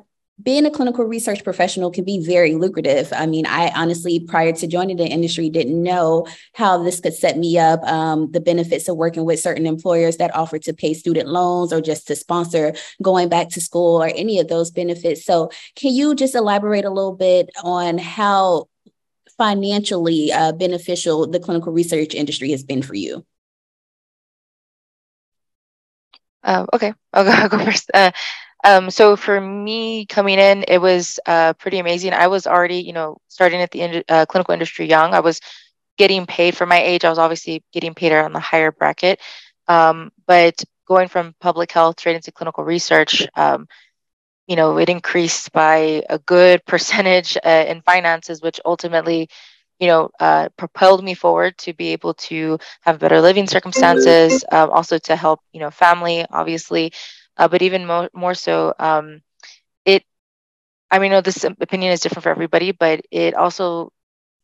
being 0.41 0.65
a 0.65 0.71
clinical 0.71 1.05
research 1.05 1.43
professional 1.43 1.91
can 1.91 2.03
be 2.03 2.23
very 2.23 2.55
lucrative. 2.55 3.11
I 3.15 3.25
mean, 3.27 3.45
I 3.45 3.71
honestly, 3.75 4.19
prior 4.19 4.51
to 4.53 4.67
joining 4.67 4.97
the 4.97 5.05
industry, 5.05 5.49
didn't 5.49 5.81
know 5.81 6.27
how 6.53 6.83
this 6.83 6.99
could 6.99 7.13
set 7.13 7.37
me 7.37 7.57
up, 7.57 7.83
um, 7.83 8.31
the 8.31 8.39
benefits 8.39 8.87
of 8.87 8.97
working 8.97 9.25
with 9.25 9.39
certain 9.39 9.65
employers 9.67 10.17
that 10.17 10.35
offer 10.35 10.59
to 10.59 10.73
pay 10.73 10.93
student 10.93 11.27
loans 11.27 11.71
or 11.71 11.81
just 11.81 12.07
to 12.07 12.15
sponsor 12.15 12.73
going 13.01 13.29
back 13.29 13.49
to 13.49 13.61
school 13.61 14.01
or 14.01 14.11
any 14.15 14.39
of 14.39 14.47
those 14.47 14.69
benefits. 14.71 15.23
So, 15.23 15.51
can 15.75 15.93
you 15.93 16.15
just 16.15 16.35
elaborate 16.35 16.85
a 16.85 16.91
little 16.91 17.15
bit 17.15 17.49
on 17.63 17.97
how 17.99 18.69
financially 19.37 20.31
uh, 20.31 20.51
beneficial 20.51 21.27
the 21.27 21.39
clinical 21.39 21.71
research 21.73 22.13
industry 22.15 22.51
has 22.51 22.63
been 22.63 22.81
for 22.81 22.95
you? 22.95 23.25
Uh, 26.43 26.65
okay, 26.73 26.93
I'll 27.13 27.23
go, 27.25 27.31
I'll 27.33 27.49
go 27.49 27.63
first. 27.63 27.91
Uh, 27.93 28.11
um, 28.63 28.89
so 28.89 29.15
for 29.15 29.39
me 29.39 30.05
coming 30.05 30.39
in, 30.39 30.65
it 30.67 30.79
was 30.79 31.19
uh, 31.25 31.53
pretty 31.53 31.79
amazing. 31.79 32.13
I 32.13 32.27
was 32.27 32.47
already, 32.47 32.77
you 32.77 32.93
know, 32.93 33.17
starting 33.27 33.61
at 33.61 33.71
the 33.71 33.81
in- 33.81 34.03
uh, 34.09 34.25
clinical 34.25 34.53
industry 34.53 34.87
young. 34.87 35.13
I 35.13 35.19
was 35.19 35.39
getting 35.97 36.25
paid 36.25 36.55
for 36.55 36.65
my 36.65 36.81
age. 36.81 37.05
I 37.05 37.09
was 37.09 37.19
obviously 37.19 37.63
getting 37.73 37.93
paid 37.93 38.13
on 38.13 38.33
the 38.33 38.39
higher 38.39 38.71
bracket. 38.71 39.19
Um, 39.67 40.11
but 40.25 40.63
going 40.87 41.07
from 41.07 41.35
public 41.39 41.71
health 41.71 41.99
straight 41.99 42.15
into 42.15 42.31
clinical 42.31 42.63
research, 42.63 43.27
um, 43.35 43.67
you 44.47 44.55
know, 44.55 44.77
it 44.77 44.89
increased 44.89 45.51
by 45.53 46.03
a 46.09 46.19
good 46.19 46.65
percentage 46.65 47.37
uh, 47.45 47.65
in 47.67 47.81
finances, 47.81 48.41
which 48.41 48.59
ultimately, 48.65 49.29
you 49.79 49.87
know, 49.87 50.09
uh, 50.19 50.49
propelled 50.57 51.03
me 51.03 51.13
forward 51.15 51.57
to 51.59 51.73
be 51.73 51.89
able 51.93 52.13
to 52.15 52.59
have 52.81 52.99
better 52.99 53.21
living 53.21 53.47
circumstances, 53.47 54.43
um, 54.51 54.69
also 54.71 54.97
to 54.99 55.15
help, 55.15 55.41
you 55.53 55.59
know, 55.61 55.71
family, 55.71 56.25
obviously 56.31 56.93
uh, 57.37 57.47
but 57.47 57.61
even 57.63 57.85
more 57.87 58.09
more 58.13 58.35
so, 58.35 58.73
um, 58.79 59.21
it. 59.85 60.03
I 60.91 60.99
mean, 60.99 61.11
know 61.11 61.21
this 61.21 61.43
opinion 61.45 61.93
is 61.93 62.01
different 62.01 62.23
for 62.23 62.29
everybody, 62.31 62.71
but 62.71 63.01
it 63.11 63.35
also 63.35 63.91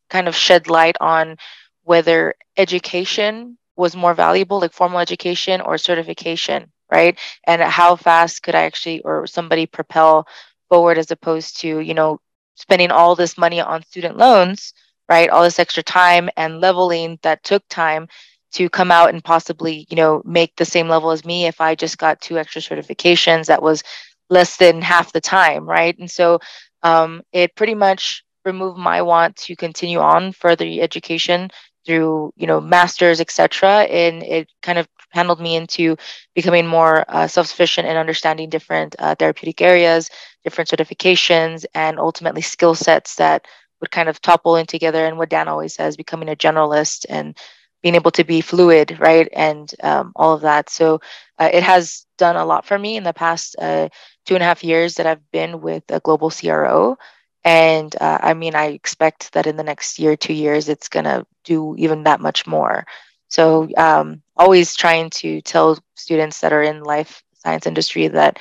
kind 0.10 0.28
of 0.28 0.36
shed 0.36 0.70
light 0.70 0.98
on 1.02 1.38
whether 1.84 2.36
education 2.58 3.58
was 3.78 3.96
more 3.96 4.14
valuable, 4.16 4.60
like 4.62 4.74
formal 4.74 5.00
education 5.00 5.62
or 5.62 5.78
certification, 5.78 6.73
right? 6.94 7.18
And 7.46 7.60
how 7.62 7.96
fast 7.96 8.44
could 8.44 8.54
I 8.54 8.64
actually 8.64 9.02
or 9.02 9.26
somebody 9.26 9.66
propel 9.66 10.28
forward 10.70 11.00
as 11.00 11.10
opposed 11.10 11.60
to, 11.62 11.80
you 11.80 11.96
know, 11.96 12.20
spending 12.56 12.92
all 12.92 13.16
this 13.16 13.36
money 13.36 13.60
on 13.60 13.84
student 13.84 14.16
loans, 14.16 14.74
right? 15.10 15.30
All 15.30 15.42
this 15.42 15.58
extra 15.58 15.82
time 15.82 16.30
and 16.38 16.62
leveling 16.62 17.18
that 17.24 17.44
took 17.44 17.64
time 17.68 18.08
to 18.54 18.70
come 18.70 18.92
out 18.92 19.10
and 19.10 19.24
possibly, 19.24 19.88
you 19.90 19.96
know, 19.96 20.22
make 20.24 20.56
the 20.56 20.66
same 20.66 20.88
level 20.88 21.10
as 21.10 21.26
me 21.26 21.48
if 21.48 21.60
I 21.60 21.74
just 21.74 21.98
got 21.98 22.22
two 22.22 22.38
extra 22.38 22.62
certifications 22.62 23.48
that 23.48 23.64
was 23.64 23.82
less 24.30 24.58
than 24.58 24.84
half 24.84 25.12
the 25.12 25.22
time, 25.22 25.68
right? 25.68 25.98
And 25.98 26.10
so 26.10 26.40
um, 26.84 27.24
it 27.32 27.56
pretty 27.56 27.74
much 27.74 28.24
removed 28.46 28.78
my 28.78 29.02
want 29.02 29.36
to 29.38 29.56
continue 29.56 29.98
on 29.98 30.32
further 30.32 30.66
education 30.68 31.50
through, 31.88 32.32
you 32.36 32.46
know, 32.46 32.62
masters, 32.62 33.20
etc. 33.20 33.84
And 33.84 34.22
it 34.22 34.48
kind 34.62 34.78
of 34.78 34.88
handled 35.14 35.40
me 35.40 35.56
into 35.56 35.96
becoming 36.36 36.68
more 36.68 37.06
uh, 37.08 37.28
self-sufficient 37.28 37.88
and 37.88 37.98
understanding 37.98 38.50
different 38.50 38.96
uh, 39.00 39.16
therapeutic 39.16 39.62
areas, 39.62 40.10
different 40.44 40.70
certifications, 40.70 41.66
and 41.74 42.00
ultimately 42.00 42.42
skill 42.42 42.76
sets 42.76 43.16
that 43.16 43.46
would 43.80 43.92
kind 43.92 44.10
of 44.10 44.22
topple 44.22 44.56
in 44.58 44.66
together. 44.66 45.06
And 45.06 45.18
what 45.18 45.30
Dan 45.30 45.48
always 45.48 45.76
says, 45.76 45.98
becoming 45.98 46.30
a 46.30 46.36
generalist 46.36 47.06
and 47.10 47.38
being 47.84 47.96
able 47.96 48.12
to 48.12 48.24
be 48.24 48.42
fluid, 48.42 48.98
right, 49.00 49.28
and 49.34 49.74
um, 49.84 50.14
all 50.16 50.34
of 50.34 50.42
that. 50.42 50.70
So 50.70 51.02
uh, 51.38 51.50
it 51.54 51.64
has 51.64 52.06
done 52.18 52.38
a 52.38 52.46
lot 52.46 52.66
for 52.66 52.80
me 52.80 52.96
in 52.98 53.04
the 53.04 53.14
past 53.14 53.56
uh, 53.60 53.90
two 54.26 54.36
and 54.36 54.44
a 54.44 54.46
half 54.46 54.64
years 54.64 54.96
that 54.96 55.06
I've 55.06 55.32
been 55.32 55.62
with 55.62 55.84
a 55.90 56.00
global 56.00 56.32
CRO. 56.32 56.98
And 57.44 57.94
uh, 58.00 58.20
I 58.24 58.34
mean, 58.34 58.56
I 58.56 58.68
expect 58.68 59.34
that 59.34 59.48
in 59.48 59.58
the 59.58 59.64
next 59.64 60.00
year, 60.00 60.16
two 60.16 60.34
years, 60.34 60.70
it's 60.70 60.88
going 60.90 61.06
to 61.06 61.26
do 61.44 61.76
even 61.78 62.04
that 62.04 62.22
much 62.22 62.48
more. 62.48 62.86
So 63.28 63.70
um, 63.76 64.23
always 64.36 64.76
trying 64.76 65.10
to 65.10 65.42
tell 65.42 65.78
students 65.96 66.42
that 66.42 66.54
are 66.54 66.64
in 66.64 66.84
life 66.84 67.24
science 67.36 67.68
industry 67.68 68.08
that 68.08 68.40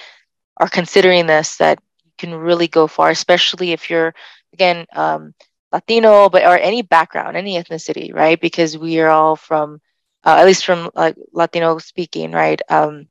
are 0.56 0.68
considering 0.68 1.26
this 1.26 1.56
that 1.56 1.80
you 2.04 2.12
can 2.18 2.34
really 2.34 2.68
go 2.68 2.86
far, 2.86 3.10
especially 3.10 3.72
if 3.72 3.90
you're, 3.90 4.14
again, 4.52 4.86
um, 4.94 5.34
Latino, 5.72 6.28
but 6.28 6.44
or 6.44 6.58
any 6.58 6.82
background, 6.82 7.36
any 7.36 7.56
ethnicity, 7.56 8.14
right? 8.14 8.40
Because 8.40 8.76
we 8.76 9.00
are 9.00 9.08
all 9.08 9.36
from, 9.36 9.80
uh, 10.24 10.36
at 10.38 10.46
least 10.46 10.64
from 10.66 10.90
like 10.94 11.16
Latino 11.32 11.78
speaking, 11.78 12.32
right? 12.32 12.60
Um, 12.68 13.08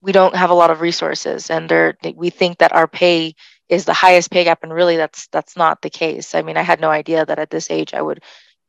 we 0.00 0.12
don't 0.12 0.34
have 0.34 0.50
a 0.50 0.54
lot 0.54 0.70
of 0.70 0.80
resources, 0.80 1.48
and 1.48 1.68
there 1.68 1.96
we 2.16 2.30
think 2.30 2.58
that 2.58 2.72
our 2.72 2.88
pay 2.88 3.34
is 3.68 3.84
the 3.84 3.92
highest 3.92 4.30
pay 4.32 4.44
gap, 4.44 4.64
and 4.64 4.72
really 4.72 4.96
that's 4.96 5.28
that's 5.28 5.56
not 5.56 5.80
the 5.80 5.90
case. 5.90 6.34
I 6.34 6.42
mean, 6.42 6.56
I 6.56 6.62
had 6.62 6.80
no 6.80 6.90
idea 6.90 7.24
that 7.24 7.38
at 7.38 7.50
this 7.50 7.70
age 7.70 7.94
I 7.94 8.02
would 8.02 8.20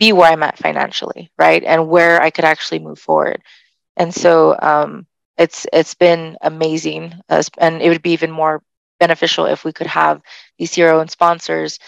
be 0.03 0.11
where 0.11 0.31
I'm 0.31 0.43
at 0.43 0.57
financially, 0.57 1.31
right, 1.37 1.63
and 1.63 1.87
where 1.87 2.21
I 2.21 2.29
could 2.29 2.43
actually 2.43 2.79
move 2.79 2.99
forward. 2.99 3.41
And 3.95 4.13
so 4.13 4.57
um, 4.61 5.07
it's 5.37 5.65
it's 5.71 5.93
been 5.93 6.37
amazing, 6.41 7.13
uh, 7.29 7.43
and 7.57 7.81
it 7.81 7.89
would 7.89 8.01
be 8.01 8.11
even 8.11 8.31
more 8.31 8.61
beneficial 8.99 9.45
if 9.45 9.63
we 9.63 9.71
could 9.71 9.87
have 9.87 10.21
these 10.57 10.73
CRO 10.73 10.99
and 10.99 11.09
sponsors 11.09 11.79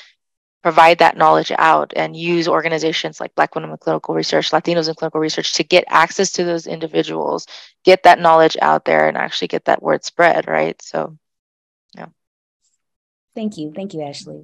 provide 0.64 0.98
that 1.00 1.18
knowledge 1.18 1.52
out 1.58 1.94
and 1.96 2.16
use 2.16 2.48
organizations 2.48 3.20
like 3.20 3.36
Black 3.36 3.54
Women 3.54 3.70
in 3.70 3.78
Clinical 3.78 4.16
Research, 4.16 4.50
Latinos 4.52 4.88
in 4.88 4.96
Clinical 4.96 5.22
Research 5.22 5.54
to 5.54 5.64
get 5.64 5.84
access 5.88 6.32
to 6.32 6.44
those 6.44 6.66
individuals, 6.66 7.46
get 7.84 8.04
that 8.04 8.20
knowledge 8.20 8.58
out 8.62 8.86
there, 8.86 9.08
and 9.08 9.18
actually 9.18 9.50
get 9.50 9.66
that 9.66 9.84
word 9.84 10.04
spread, 10.04 10.48
right? 10.48 10.82
So, 10.82 11.18
yeah. 11.96 12.08
Thank 13.36 13.58
you. 13.58 13.74
Thank 13.76 13.94
you, 13.94 14.02
Ashley. 14.02 14.42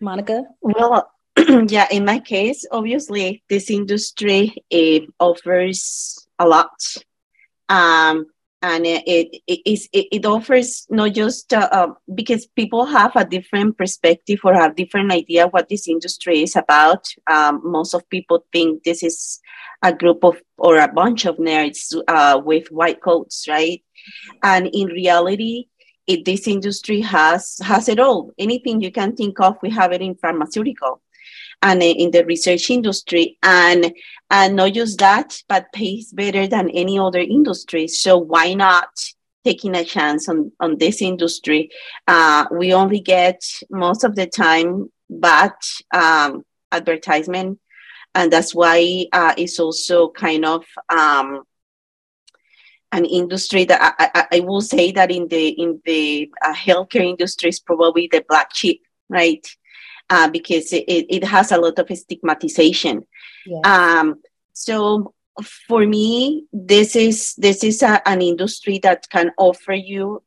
Monica? 0.00 0.44
Well, 0.60 1.12
yeah, 1.68 1.86
in 1.90 2.04
my 2.04 2.20
case, 2.20 2.64
obviously, 2.70 3.42
this 3.48 3.70
industry 3.70 4.54
it 4.70 5.08
offers 5.18 6.26
a 6.38 6.46
lot. 6.46 6.70
Um, 7.68 8.26
and 8.60 8.86
it 8.86 9.02
it, 9.06 9.88
it, 9.92 10.06
it 10.12 10.26
offers 10.26 10.86
not 10.88 11.14
just 11.14 11.52
uh, 11.52 11.68
uh, 11.72 11.88
because 12.14 12.46
people 12.46 12.84
have 12.84 13.16
a 13.16 13.24
different 13.24 13.76
perspective 13.76 14.38
or 14.44 14.54
a 14.54 14.72
different 14.72 15.10
idea 15.10 15.48
what 15.48 15.68
this 15.68 15.88
industry 15.88 16.42
is 16.42 16.54
about. 16.54 17.08
Um, 17.28 17.60
most 17.64 17.94
of 17.94 18.08
people 18.08 18.44
think 18.52 18.84
this 18.84 19.02
is 19.02 19.40
a 19.82 19.92
group 19.92 20.22
of 20.24 20.40
or 20.58 20.78
a 20.78 20.92
bunch 20.92 21.24
of 21.24 21.38
nerds 21.38 21.92
uh, 22.06 22.40
with 22.44 22.68
white 22.70 23.02
coats, 23.02 23.48
right? 23.48 23.82
And 24.44 24.68
in 24.72 24.88
reality, 24.88 25.66
it, 26.06 26.24
this 26.24 26.46
industry 26.46 27.00
has 27.00 27.58
has 27.64 27.88
it 27.88 27.98
all. 27.98 28.30
Anything 28.38 28.80
you 28.80 28.92
can 28.92 29.16
think 29.16 29.40
of, 29.40 29.56
we 29.60 29.70
have 29.70 29.92
it 29.92 30.02
in 30.02 30.14
pharmaceutical 30.14 31.00
and 31.62 31.82
in 31.82 32.10
the 32.10 32.24
research 32.24 32.70
industry 32.70 33.38
and 33.42 33.92
and 34.30 34.56
not 34.56 34.72
just 34.72 34.98
that 34.98 35.42
but 35.48 35.72
pays 35.72 36.12
better 36.12 36.46
than 36.46 36.70
any 36.70 36.98
other 36.98 37.20
industry. 37.20 37.86
So 37.88 38.18
why 38.18 38.54
not 38.54 38.88
taking 39.44 39.74
a 39.74 39.84
chance 39.84 40.28
on 40.28 40.52
on 40.60 40.78
this 40.78 41.00
industry? 41.00 41.70
Uh, 42.06 42.46
we 42.50 42.74
only 42.74 43.00
get 43.00 43.42
most 43.70 44.04
of 44.04 44.16
the 44.16 44.26
time 44.26 44.90
bad 45.08 45.52
um, 45.94 46.44
advertisement 46.70 47.58
and 48.14 48.32
that's 48.32 48.54
why 48.54 49.06
uh, 49.12 49.34
it's 49.36 49.58
also 49.58 50.10
kind 50.10 50.44
of 50.44 50.64
um, 50.88 51.42
an 52.92 53.04
industry 53.04 53.64
that 53.64 53.94
I, 53.98 54.10
I, 54.14 54.26
I, 54.36 54.40
will 54.40 54.60
say 54.60 54.92
that 54.92 55.10
in 55.10 55.28
the 55.28 55.48
in 55.48 55.80
the 55.84 56.30
uh, 56.44 56.54
healthcare 56.54 57.04
industry 57.04 57.48
is 57.48 57.60
probably 57.60 58.08
the 58.10 58.24
black 58.28 58.54
sheep 58.54 58.82
right 59.08 59.46
uh, 60.10 60.28
because 60.30 60.72
it, 60.72 60.84
it 60.86 61.24
has 61.24 61.52
a 61.52 61.58
lot 61.58 61.78
of 61.78 61.96
stigmatization. 61.96 63.06
Yes. 63.46 63.60
Um, 63.64 64.20
so 64.52 65.14
for 65.68 65.86
me, 65.86 66.44
this 66.52 66.94
is 66.96 67.34
this 67.36 67.64
is 67.64 67.82
a, 67.82 68.06
an 68.08 68.20
industry 68.22 68.78
that 68.82 69.08
can 69.08 69.32
offer 69.38 69.72
you 69.72 70.22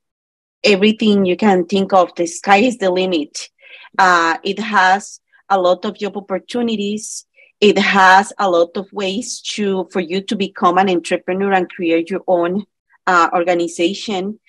everything 0.63 1.25
you 1.25 1.37
can 1.37 1.65
think 1.65 1.93
of. 1.93 2.13
The 2.15 2.25
sky 2.25 2.57
is 2.57 2.77
the 2.77 2.89
limit. 2.89 3.49
Uh, 3.97 4.37
it 4.43 4.59
has 4.59 5.19
a 5.49 5.59
lot 5.59 5.85
of 5.85 5.97
job 5.97 6.17
opportunities. 6.17 7.25
It 7.61 7.77
has 7.77 8.33
a 8.39 8.49
lot 8.49 8.75
of 8.75 8.91
ways 8.91 9.41
to 9.53 9.87
for 9.91 10.01
you 10.01 10.21
to 10.21 10.35
become 10.35 10.77
an 10.77 10.89
entrepreneur 10.89 11.53
and 11.53 11.69
create 11.69 12.09
your 12.09 12.23
own 12.27 12.65
uh, 13.07 13.29
organization. 13.33 14.39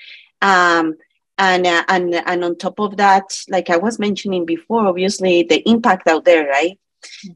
Um, 0.42 0.96
and 1.38 1.66
uh, 1.66 1.84
and 1.88 2.14
and 2.14 2.44
on 2.44 2.56
top 2.56 2.78
of 2.78 2.96
that 2.96 3.24
like 3.48 3.70
i 3.70 3.76
was 3.76 3.98
mentioning 3.98 4.46
before 4.46 4.86
obviously 4.86 5.42
the 5.42 5.68
impact 5.68 6.08
out 6.08 6.24
there 6.24 6.48
right? 6.48 6.78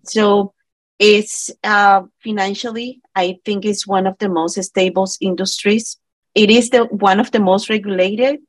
So 0.05 0.55
it's 0.99 1.51
uh, 1.65 2.03
financially 2.23 3.01
i 3.15 3.39
think 3.45 3.65
it's 3.65 3.87
one 3.87 4.07
of 4.07 4.19
the 4.19 4.29
most 4.29 4.63
stable 4.63 5.09
industries. 5.21 5.97
It 6.35 6.49
is 6.51 6.71
the 6.71 6.85
one 6.85 7.19
of 7.19 7.31
the 7.33 7.41
most 7.41 7.69
regulated 7.69 8.41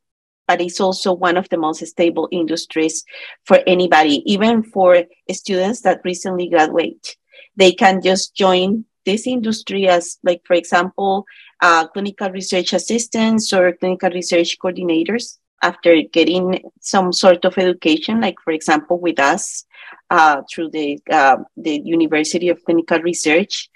but 0.47 0.61
it's 0.61 0.79
also 0.79 1.13
one 1.13 1.37
of 1.37 1.47
the 1.49 1.57
most 1.57 1.85
stable 1.85 2.27
industries 2.31 3.03
for 3.45 3.59
anybody 3.67 4.21
even 4.31 4.63
for 4.63 5.03
students 5.31 5.81
that 5.81 6.01
recently 6.03 6.49
graduate. 6.49 7.15
They 7.55 7.71
can 7.71 8.01
just 8.01 8.35
join 8.35 8.85
this 9.05 9.27
industry 9.27 9.87
as 9.87 10.19
like 10.23 10.41
for 10.45 10.53
example 10.55 11.25
uh, 11.61 11.87
clinical 11.87 12.29
research 12.29 12.73
assistants 12.73 13.53
or 13.53 13.73
clinical 13.73 14.09
research 14.09 14.57
coordinators 14.59 15.37
after 15.61 16.01
getting 16.01 16.63
some 16.79 17.13
sort 17.13 17.45
of 17.45 17.57
education, 17.57 18.21
like 18.21 18.39
for 18.43 18.51
example 18.51 18.99
with 18.99 19.19
us 19.19 19.65
uh, 20.09 20.41
through 20.49 20.69
the 20.69 20.99
uh, 21.09 21.37
the 21.57 21.81
University 21.83 22.49
of 22.49 22.63
Clinical 22.65 22.99
Research, 22.99 23.69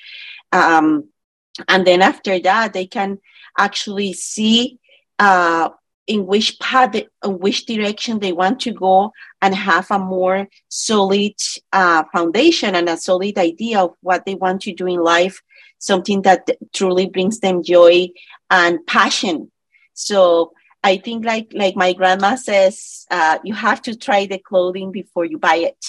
um, 0.51 1.09
and 1.67 1.85
then 1.85 2.01
after 2.01 2.39
that 2.39 2.73
they 2.73 2.87
can 2.87 3.19
actually 3.57 4.13
see 4.13 4.79
uh, 5.19 5.69
in 6.07 6.25
which 6.25 6.59
path, 6.59 6.95
in 6.95 7.39
which 7.39 7.65
direction 7.65 8.19
they 8.19 8.33
want 8.33 8.59
to 8.61 8.71
go, 8.71 9.11
and 9.41 9.55
have 9.55 9.89
a 9.91 9.99
more 9.99 10.47
solid 10.69 11.33
uh, 11.73 12.03
foundation 12.13 12.75
and 12.75 12.89
a 12.89 12.97
solid 12.97 13.37
idea 13.37 13.79
of 13.79 13.95
what 14.01 14.25
they 14.25 14.35
want 14.35 14.61
to 14.61 14.73
do 14.73 14.87
in 14.87 14.99
life, 14.99 15.41
something 15.79 16.21
that 16.23 16.47
truly 16.73 17.07
brings 17.07 17.39
them 17.39 17.63
joy 17.63 18.07
and 18.49 18.85
passion. 18.85 19.51
So 19.93 20.53
I 20.85 20.97
think 20.97 21.25
like 21.25 21.47
like 21.51 21.75
my 21.75 21.93
grandma 21.93 22.35
says, 22.35 23.07
uh, 23.09 23.39
you 23.43 23.55
have 23.55 23.81
to 23.87 23.97
try 23.97 24.27
the 24.27 24.37
clothing 24.37 24.91
before 24.91 25.25
you 25.25 25.39
buy 25.39 25.55
it. 25.55 25.83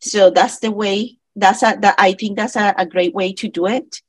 So 0.00 0.30
that's 0.30 0.58
the 0.58 0.72
way. 0.72 1.18
That's 1.36 1.62
a. 1.62 1.78
That, 1.80 1.94
I 1.96 2.14
think 2.14 2.36
that's 2.36 2.56
a, 2.56 2.74
a 2.76 2.86
great 2.86 3.14
way 3.14 3.32
to 3.34 3.46
do 3.48 3.66
it, 3.66 4.02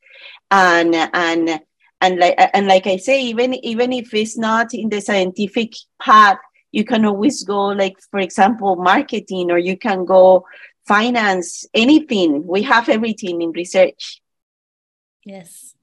and 0.50 0.96
and 0.96 1.62
and 2.02 2.18
like 2.18 2.34
and 2.56 2.66
like 2.66 2.88
I 2.88 2.98
say, 2.98 3.22
even 3.26 3.54
even 3.64 3.94
if 3.94 4.12
it's 4.16 4.40
not 4.40 4.74
in 4.74 4.90
the 4.90 5.02
scientific 5.02 5.74
path, 6.02 6.40
you 6.72 6.84
can 6.84 7.06
always 7.06 7.44
go 7.44 7.68
like 7.68 7.98
for 8.10 8.20
example 8.20 8.78
marketing, 8.78 9.52
or 9.52 9.60
you 9.60 9.78
can 9.78 10.06
go 10.06 10.48
finance, 10.88 11.64
anything. 11.76 12.48
We 12.48 12.64
have 12.64 12.90
everything 12.90 13.44
in 13.44 13.52
research. 13.52 14.20
Yes. 15.24 15.76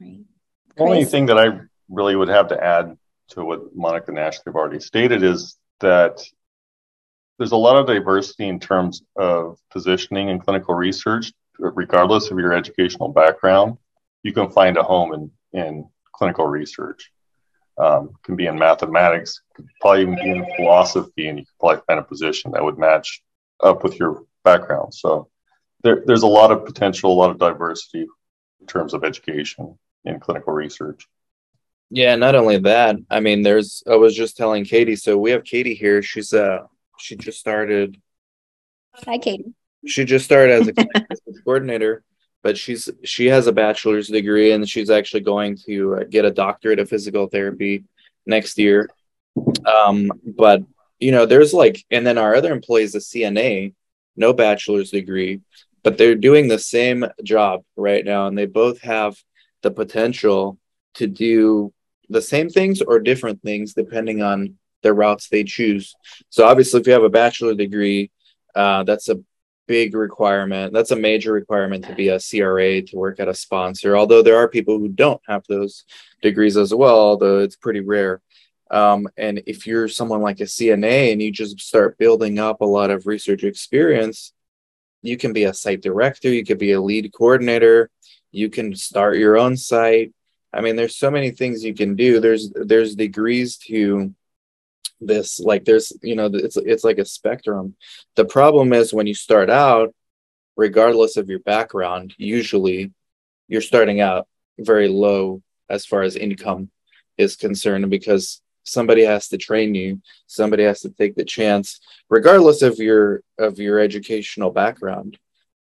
Right. 0.00 0.24
The 0.76 0.82
only 0.82 1.04
thing 1.04 1.26
that 1.26 1.38
I 1.38 1.60
really 1.88 2.16
would 2.16 2.28
have 2.28 2.48
to 2.48 2.58
add 2.58 2.98
to 3.30 3.44
what 3.44 3.74
Monica 3.74 4.10
and 4.10 4.18
Ashley 4.18 4.44
have 4.46 4.56
already 4.56 4.80
stated 4.80 5.22
is 5.22 5.56
that 5.80 6.22
there's 7.38 7.52
a 7.52 7.56
lot 7.56 7.76
of 7.76 7.86
diversity 7.86 8.48
in 8.48 8.60
terms 8.60 9.02
of 9.16 9.58
positioning 9.70 10.28
in 10.28 10.40
clinical 10.40 10.74
research, 10.74 11.32
regardless 11.58 12.30
of 12.30 12.38
your 12.38 12.52
educational 12.52 13.08
background. 13.08 13.76
You 14.22 14.32
can 14.32 14.50
find 14.50 14.76
a 14.76 14.82
home 14.82 15.12
in, 15.14 15.30
in 15.52 15.88
clinical 16.12 16.46
research. 16.46 17.10
Um, 17.76 18.10
can 18.22 18.36
be 18.36 18.46
in 18.46 18.56
mathematics, 18.56 19.42
could 19.56 19.66
probably 19.80 20.02
even 20.02 20.14
be 20.14 20.30
in 20.30 20.46
philosophy, 20.54 21.26
and 21.26 21.38
you 21.38 21.44
can 21.44 21.54
probably 21.58 21.82
find 21.88 21.98
a 21.98 22.04
position 22.04 22.52
that 22.52 22.62
would 22.62 22.78
match 22.78 23.20
up 23.64 23.82
with 23.82 23.98
your 23.98 24.24
background. 24.44 24.94
So 24.94 25.28
there, 25.82 26.04
there's 26.06 26.22
a 26.22 26.28
lot 26.28 26.52
of 26.52 26.64
potential, 26.64 27.12
a 27.12 27.14
lot 27.14 27.30
of 27.30 27.38
diversity 27.38 28.06
in 28.60 28.66
terms 28.68 28.94
of 28.94 29.02
education 29.02 29.76
in 30.04 30.20
clinical 30.20 30.52
research. 30.52 31.08
Yeah, 31.94 32.16
not 32.16 32.34
only 32.34 32.58
that, 32.58 32.96
I 33.08 33.20
mean, 33.20 33.42
there's 33.42 33.84
I 33.88 33.94
was 33.94 34.16
just 34.16 34.36
telling 34.36 34.64
Katie, 34.64 34.96
so 34.96 35.16
we 35.16 35.30
have 35.30 35.44
Katie 35.44 35.76
here. 35.76 36.02
She's 36.02 36.34
uh 36.34 36.64
she 36.98 37.14
just 37.14 37.38
started 37.38 37.96
Hi 39.06 39.16
Katie. 39.16 39.54
She 39.86 40.04
just 40.04 40.24
started 40.24 40.60
as 40.60 40.68
a 40.68 41.42
coordinator, 41.44 42.02
but 42.42 42.58
she's 42.58 42.90
she 43.04 43.26
has 43.26 43.46
a 43.46 43.52
bachelor's 43.52 44.08
degree 44.08 44.50
and 44.50 44.68
she's 44.68 44.90
actually 44.90 45.20
going 45.20 45.56
to 45.66 45.94
uh, 45.94 46.04
get 46.10 46.24
a 46.24 46.32
doctorate 46.32 46.80
of 46.80 46.88
physical 46.88 47.28
therapy 47.28 47.84
next 48.26 48.58
year. 48.58 48.90
Um 49.64 50.10
but 50.24 50.64
you 50.98 51.12
know, 51.12 51.26
there's 51.26 51.54
like 51.54 51.84
and 51.92 52.04
then 52.04 52.18
our 52.18 52.34
other 52.34 52.52
employee 52.52 52.82
is 52.82 52.96
a 52.96 52.98
CNA, 52.98 53.72
no 54.16 54.32
bachelor's 54.32 54.90
degree, 54.90 55.42
but 55.84 55.96
they're 55.96 56.16
doing 56.16 56.48
the 56.48 56.58
same 56.58 57.06
job 57.22 57.62
right 57.76 58.04
now 58.04 58.26
and 58.26 58.36
they 58.36 58.46
both 58.46 58.80
have 58.80 59.16
the 59.62 59.70
potential 59.70 60.58
to 60.94 61.06
do 61.06 61.72
the 62.08 62.22
same 62.22 62.48
things 62.48 62.82
or 62.82 63.00
different 63.00 63.42
things 63.42 63.74
depending 63.74 64.22
on 64.22 64.56
the 64.82 64.92
routes 64.92 65.28
they 65.28 65.44
choose. 65.44 65.94
So 66.30 66.46
obviously, 66.46 66.80
if 66.80 66.86
you 66.86 66.92
have 66.92 67.02
a 67.02 67.10
bachelor 67.10 67.54
degree, 67.54 68.10
uh, 68.54 68.84
that's 68.84 69.08
a 69.08 69.20
big 69.66 69.94
requirement. 69.94 70.72
That's 70.72 70.90
a 70.90 70.96
major 70.96 71.32
requirement 71.32 71.84
to 71.86 71.94
be 71.94 72.08
a 72.08 72.20
CRA 72.20 72.82
to 72.82 72.96
work 72.96 73.18
at 73.18 73.28
a 73.28 73.34
sponsor. 73.34 73.96
Although 73.96 74.22
there 74.22 74.36
are 74.36 74.48
people 74.48 74.78
who 74.78 74.88
don't 74.88 75.20
have 75.26 75.42
those 75.48 75.84
degrees 76.22 76.56
as 76.56 76.74
well, 76.74 76.98
although 76.98 77.40
it's 77.40 77.56
pretty 77.56 77.80
rare. 77.80 78.20
Um, 78.70 79.08
and 79.16 79.42
if 79.46 79.66
you're 79.66 79.88
someone 79.88 80.20
like 80.20 80.40
a 80.40 80.44
CNA 80.44 81.12
and 81.12 81.22
you 81.22 81.30
just 81.30 81.60
start 81.60 81.98
building 81.98 82.38
up 82.38 82.60
a 82.60 82.66
lot 82.66 82.90
of 82.90 83.06
research 83.06 83.44
experience, 83.44 84.32
you 85.02 85.16
can 85.16 85.32
be 85.32 85.44
a 85.44 85.54
site 85.54 85.82
director, 85.82 86.28
you 86.28 86.44
could 86.44 86.58
be 86.58 86.72
a 86.72 86.80
lead 86.80 87.12
coordinator, 87.12 87.90
you 88.32 88.48
can 88.48 88.74
start 88.74 89.18
your 89.18 89.36
own 89.36 89.56
site, 89.56 90.12
I 90.54 90.60
mean, 90.60 90.76
there's 90.76 90.96
so 90.96 91.10
many 91.10 91.30
things 91.30 91.64
you 91.64 91.74
can 91.74 91.96
do. 91.96 92.20
There's 92.20 92.50
there's 92.54 92.94
degrees 92.94 93.56
to 93.68 94.14
this. 95.00 95.40
Like 95.40 95.64
there's 95.64 95.92
you 96.02 96.14
know 96.14 96.30
it's 96.32 96.56
it's 96.56 96.84
like 96.84 96.98
a 96.98 97.04
spectrum. 97.04 97.76
The 98.16 98.24
problem 98.24 98.72
is 98.72 98.94
when 98.94 99.06
you 99.06 99.14
start 99.14 99.50
out, 99.50 99.94
regardless 100.56 101.16
of 101.16 101.28
your 101.28 101.40
background, 101.40 102.14
usually 102.16 102.92
you're 103.48 103.60
starting 103.60 104.00
out 104.00 104.28
very 104.58 104.88
low 104.88 105.42
as 105.68 105.84
far 105.84 106.02
as 106.02 106.16
income 106.16 106.70
is 107.18 107.36
concerned 107.36 107.90
because 107.90 108.40
somebody 108.64 109.04
has 109.04 109.28
to 109.28 109.36
train 109.36 109.74
you 109.74 110.00
somebody 110.26 110.64
has 110.64 110.80
to 110.80 110.90
take 110.90 111.14
the 111.14 111.24
chance 111.24 111.80
regardless 112.08 112.62
of 112.62 112.78
your 112.78 113.22
of 113.38 113.58
your 113.58 113.78
educational 113.78 114.50
background 114.50 115.18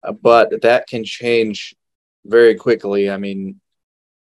uh, 0.04 0.12
but 0.12 0.62
that 0.64 0.88
can 0.88 1.04
change 1.04 1.76
very 2.26 2.56
quickly 2.56 3.10
i 3.10 3.18
mean 3.18 3.60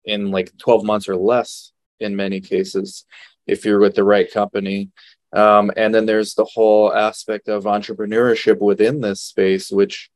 in 0.05 0.31
like 0.31 0.57
12 0.59 0.85
months 0.85 1.09
or 1.09 1.17
less 1.17 1.73
in 1.99 2.17
many 2.17 2.41
cases 2.41 3.05
if 3.47 3.65
you're 3.65 3.81
with 3.81 3.95
the 3.95 4.05
right 4.05 4.33
company. 4.33 4.91
Um, 5.33 5.71
and 5.77 5.95
then 5.95 6.07
there's 6.07 6.35
the 6.35 6.45
whole 6.45 6.93
aspect 6.93 7.49
of 7.49 7.65
entrepreneurship 7.65 8.59
within 8.59 9.01
this 9.01 9.23
space 9.23 9.71
which 9.71 10.11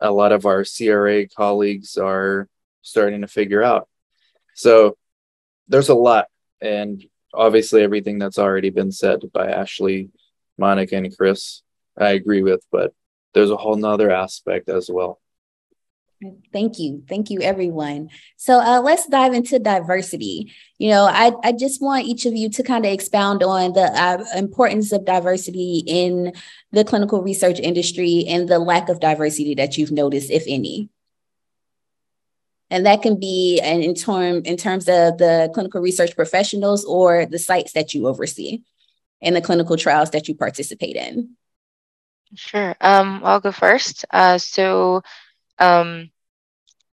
a 0.00 0.10
lot 0.10 0.32
of 0.32 0.46
our 0.46 0.64
cra 0.64 1.28
colleagues 1.28 1.96
are 1.96 2.48
starting 2.82 3.22
to 3.22 3.26
figure 3.26 3.62
out. 3.62 3.88
So 4.54 4.96
there's 5.70 5.88
a 5.88 5.94
lot 5.94 6.26
and 6.60 7.02
obviously 7.32 7.82
everything 7.82 8.18
that's 8.18 8.38
already 8.38 8.70
been 8.70 8.92
said 8.92 9.20
by 9.32 9.50
ashley 9.50 10.10
monica 10.58 10.96
and 10.96 11.16
chris 11.16 11.62
i 11.98 12.10
agree 12.10 12.42
with 12.42 12.62
but 12.70 12.92
there's 13.32 13.50
a 13.50 13.56
whole 13.56 13.76
nother 13.76 14.10
aspect 14.10 14.68
as 14.68 14.90
well 14.92 15.20
Thank 16.52 16.78
you. 16.78 17.02
Thank 17.08 17.30
you, 17.30 17.40
everyone. 17.40 18.10
So 18.36 18.60
uh, 18.60 18.82
let's 18.82 19.06
dive 19.06 19.32
into 19.32 19.58
diversity. 19.58 20.52
You 20.76 20.90
know, 20.90 21.04
I, 21.04 21.32
I 21.42 21.52
just 21.52 21.80
want 21.80 22.04
each 22.04 22.26
of 22.26 22.34
you 22.34 22.50
to 22.50 22.62
kind 22.62 22.84
of 22.84 22.92
expound 22.92 23.42
on 23.42 23.72
the 23.72 23.84
uh, 23.84 24.22
importance 24.36 24.92
of 24.92 25.06
diversity 25.06 25.82
in 25.86 26.34
the 26.72 26.84
clinical 26.84 27.22
research 27.22 27.58
industry 27.58 28.26
and 28.28 28.48
the 28.48 28.58
lack 28.58 28.90
of 28.90 29.00
diversity 29.00 29.54
that 29.54 29.78
you've 29.78 29.92
noticed, 29.92 30.30
if 30.30 30.44
any. 30.46 30.90
And 32.68 32.84
that 32.84 33.00
can 33.00 33.18
be 33.18 33.58
in, 33.58 33.94
term, 33.94 34.42
in 34.44 34.58
terms 34.58 34.88
of 34.88 35.16
the 35.16 35.50
clinical 35.54 35.80
research 35.80 36.14
professionals 36.14 36.84
or 36.84 37.24
the 37.24 37.38
sites 37.38 37.72
that 37.72 37.94
you 37.94 38.06
oversee 38.06 38.62
and 39.22 39.34
the 39.34 39.40
clinical 39.40 39.76
trials 39.76 40.10
that 40.10 40.28
you 40.28 40.34
participate 40.34 40.96
in. 40.96 41.36
Sure. 42.34 42.76
Um, 42.80 43.22
I'll 43.24 43.40
go 43.40 43.52
first. 43.52 44.04
Uh, 44.10 44.38
so 44.38 45.02
um, 45.60 46.10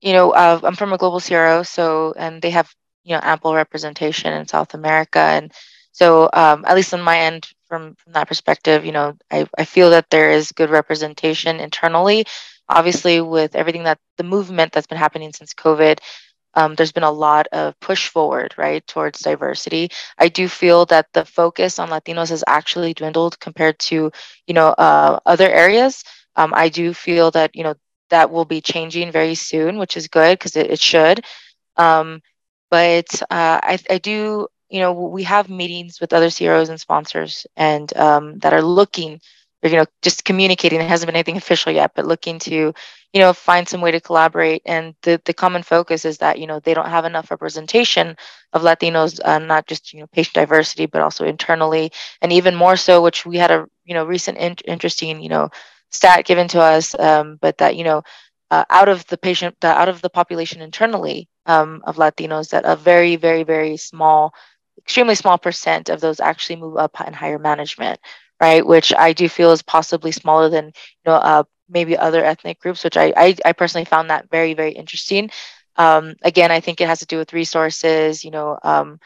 you 0.01 0.13
know, 0.13 0.31
uh, 0.31 0.59
I'm 0.63 0.75
from 0.75 0.93
a 0.93 0.97
global 0.97 1.19
CRO, 1.19 1.63
so 1.63 2.13
and 2.17 2.41
they 2.41 2.51
have 2.51 2.71
you 3.03 3.15
know 3.15 3.21
ample 3.23 3.55
representation 3.55 4.33
in 4.33 4.47
South 4.47 4.73
America, 4.73 5.19
and 5.19 5.51
so 5.91 6.29
um, 6.33 6.65
at 6.67 6.75
least 6.75 6.93
on 6.93 7.01
my 7.01 7.19
end, 7.19 7.47
from 7.67 7.95
from 7.95 8.13
that 8.13 8.27
perspective, 8.27 8.85
you 8.85 8.91
know, 8.91 9.15
I 9.31 9.47
I 9.57 9.65
feel 9.65 9.91
that 9.91 10.09
there 10.09 10.31
is 10.31 10.51
good 10.51 10.69
representation 10.69 11.59
internally. 11.59 12.25
Obviously, 12.69 13.21
with 13.21 13.55
everything 13.55 13.83
that 13.83 13.99
the 14.17 14.23
movement 14.23 14.73
that's 14.73 14.87
been 14.87 14.97
happening 14.97 15.33
since 15.33 15.53
COVID, 15.53 15.99
um, 16.55 16.75
there's 16.75 16.91
been 16.91 17.03
a 17.03 17.11
lot 17.11 17.47
of 17.51 17.79
push 17.79 18.07
forward, 18.07 18.53
right, 18.57 18.85
towards 18.87 19.19
diversity. 19.19 19.89
I 20.17 20.29
do 20.29 20.47
feel 20.47 20.85
that 20.87 21.07
the 21.13 21.25
focus 21.25 21.79
on 21.79 21.89
Latinos 21.89 22.29
has 22.29 22.43
actually 22.47 22.93
dwindled 22.93 23.39
compared 23.39 23.79
to, 23.79 24.11
you 24.47 24.53
know, 24.53 24.69
uh, 24.69 25.19
other 25.25 25.49
areas. 25.49 26.03
Um, 26.35 26.53
I 26.55 26.69
do 26.69 26.93
feel 26.93 27.31
that, 27.31 27.55
you 27.55 27.63
know, 27.63 27.75
that 28.09 28.31
will 28.31 28.45
be 28.45 28.61
changing 28.61 29.11
very 29.11 29.35
soon, 29.35 29.77
which 29.77 29.97
is 29.97 30.07
good 30.07 30.37
because 30.37 30.55
it, 30.55 30.71
it, 30.71 30.79
should. 30.79 31.25
Um, 31.77 32.21
but 32.69 33.21
uh, 33.23 33.59
I, 33.63 33.79
I 33.89 33.97
do 33.97 34.47
you 34.69 34.79
know, 34.79 34.93
we 34.93 35.23
have 35.23 35.49
meetings 35.49 36.01
with 36.01 36.13
other 36.13 36.29
CROs 36.29 36.69
and 36.69 36.79
sponsors 36.79 37.45
and 37.55 37.95
um, 37.97 38.39
that 38.39 38.53
are 38.53 38.61
looking 38.61 39.21
or, 39.63 39.69
you 39.69 39.77
know, 39.77 39.85
just 40.01 40.25
communicating. 40.25 40.81
It 40.81 40.89
hasn't 40.89 41.07
been 41.07 41.15
anything 41.15 41.37
official 41.43 41.71
yet, 41.71 41.91
but 41.95 42.05
looking 42.05 42.39
to, 42.39 42.73
you 43.13 43.21
know, 43.21 43.33
find 43.33 43.67
some 43.67 43.81
way 43.81 43.91
to 43.91 44.01
collaborate. 44.01 44.63
And 44.65 44.95
the, 45.03 45.21
the 45.25 45.33
common 45.33 45.63
focus 45.63 46.03
is 46.03 46.17
that, 46.17 46.39
you 46.39 46.47
know, 46.47 46.59
they 46.59 46.73
don't 46.73 46.89
have 46.89 47.05
enough 47.05 47.31
representation 47.31 48.17
of 48.53 48.63
Latinos, 48.63 49.19
uh, 49.23 49.39
not 49.39 49.67
just, 49.67 49.93
you 49.93 49.99
know, 49.99 50.07
patient 50.07 50.33
diversity, 50.33 50.87
but 50.87 51.01
also 51.01 51.25
internally. 51.25 51.91
And 52.21 52.33
even 52.33 52.55
more 52.55 52.75
so, 52.75 53.01
which 53.01 53.25
we 53.25 53.37
had 53.37 53.51
a, 53.51 53.65
you 53.85 53.93
know, 53.93 54.05
recent 54.05 54.37
in- 54.37 54.57
interesting, 54.65 55.21
you 55.21 55.29
know, 55.29 55.49
stat 55.95 56.25
given 56.25 56.47
to 56.49 56.61
us, 56.61 56.97
um, 56.99 57.37
but 57.41 57.57
that, 57.59 57.75
you 57.75 57.83
know, 57.83 58.03
uh, 58.51 58.65
out 58.69 58.89
of 58.89 59.05
the 59.07 59.17
patient, 59.17 59.55
out 59.63 59.89
of 59.89 60.01
the 60.01 60.09
population 60.09 60.61
internally 60.61 61.29
um, 61.45 61.81
of 61.85 61.97
Latinos, 61.97 62.49
that 62.51 62.65
a 62.65 62.75
very, 62.75 63.15
very, 63.15 63.43
very 63.43 63.77
small 63.77 64.33
extremely 64.77 65.15
small 65.15 65.37
percent 65.37 65.89
of 65.89 66.01
those 66.01 66.19
actually 66.19 66.57
move 66.57 66.77
up 66.77 66.95
in 67.07 67.13
higher 67.13 67.39
management, 67.39 67.99
right? 68.41 68.65
Which 68.65 68.93
I 68.93 69.13
do 69.13 69.29
feel 69.29 69.51
is 69.51 69.61
possibly 69.61 70.11
smaller 70.11 70.49
than 70.49 70.65
you 70.67 71.05
know 71.05 71.13
uh, 71.15 71.43
maybe 71.69 71.97
other 71.97 72.23
ethnic 72.23 72.59
groups, 72.59 72.83
which 72.83 72.97
I, 72.97 73.13
I, 73.15 73.35
I 73.45 73.53
personally 73.53 73.85
found 73.85 74.09
that 74.09 74.29
very 74.29 74.53
very 74.53 74.71
interesting. 74.73 75.31
Um, 75.77 76.15
again, 76.23 76.51
I 76.51 76.59
think 76.61 76.81
it 76.81 76.87
has 76.87 76.99
to 76.99 77.05
do 77.05 77.17
with 77.17 77.33
resources, 77.33 78.23
you 78.23 78.31
know, 78.31 78.57
um, 78.63 78.99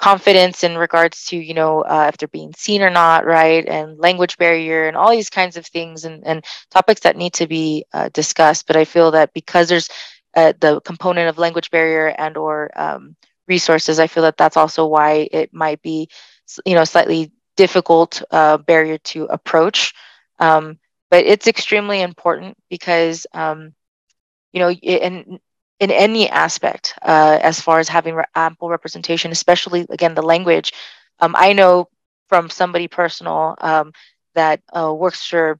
confidence 0.00 0.64
in 0.64 0.78
regards 0.78 1.26
to 1.26 1.36
you 1.36 1.54
know 1.54 1.82
uh, 1.82 2.06
if 2.08 2.18
they're 2.18 2.28
being 2.28 2.52
seen 2.56 2.82
or 2.82 2.90
not, 2.90 3.26
right, 3.26 3.66
and 3.68 3.98
language 3.98 4.38
barrier 4.38 4.88
and 4.88 4.96
all 4.96 5.10
these 5.10 5.30
kinds 5.30 5.56
of 5.56 5.66
things 5.66 6.04
and, 6.04 6.26
and 6.26 6.44
topics 6.70 7.02
that 7.02 7.16
need 7.16 7.34
to 7.34 7.46
be 7.46 7.84
uh, 7.92 8.08
discussed. 8.14 8.66
But 8.66 8.76
I 8.76 8.84
feel 8.84 9.12
that 9.12 9.32
because 9.34 9.68
there's 9.68 9.88
uh, 10.36 10.52
the 10.60 10.80
component 10.82 11.28
of 11.28 11.38
language 11.38 11.70
barrier 11.70 12.08
and 12.18 12.36
or 12.36 12.70
um, 12.78 13.16
resources. 13.48 13.98
I 14.00 14.06
feel 14.06 14.22
that 14.24 14.36
that's 14.36 14.56
also 14.56 14.86
why 14.86 15.28
it 15.32 15.52
might 15.52 15.82
be, 15.82 16.08
you 16.66 16.74
know, 16.74 16.84
slightly 16.84 17.32
difficult 17.56 18.22
uh, 18.30 18.58
barrier 18.58 18.98
to 18.98 19.24
approach. 19.24 19.92
Um, 20.38 20.78
but 21.10 21.24
it's 21.26 21.48
extremely 21.48 22.00
important 22.02 22.56
because, 22.70 23.26
um, 23.34 23.72
you 24.52 24.60
know, 24.60 24.70
in 24.70 25.40
in 25.80 25.90
any 25.90 26.30
aspect, 26.30 26.94
uh, 27.02 27.38
as 27.42 27.60
far 27.60 27.80
as 27.80 27.88
having 27.88 28.14
re- 28.14 28.24
ample 28.36 28.70
representation, 28.70 29.32
especially 29.32 29.86
again 29.90 30.14
the 30.14 30.22
language. 30.22 30.72
Um, 31.20 31.34
I 31.38 31.54
know 31.54 31.88
from 32.28 32.50
somebody 32.50 32.88
personal 32.88 33.56
um, 33.60 33.92
that 34.34 34.60
uh, 34.76 34.92
works 34.94 35.26
for 35.26 35.58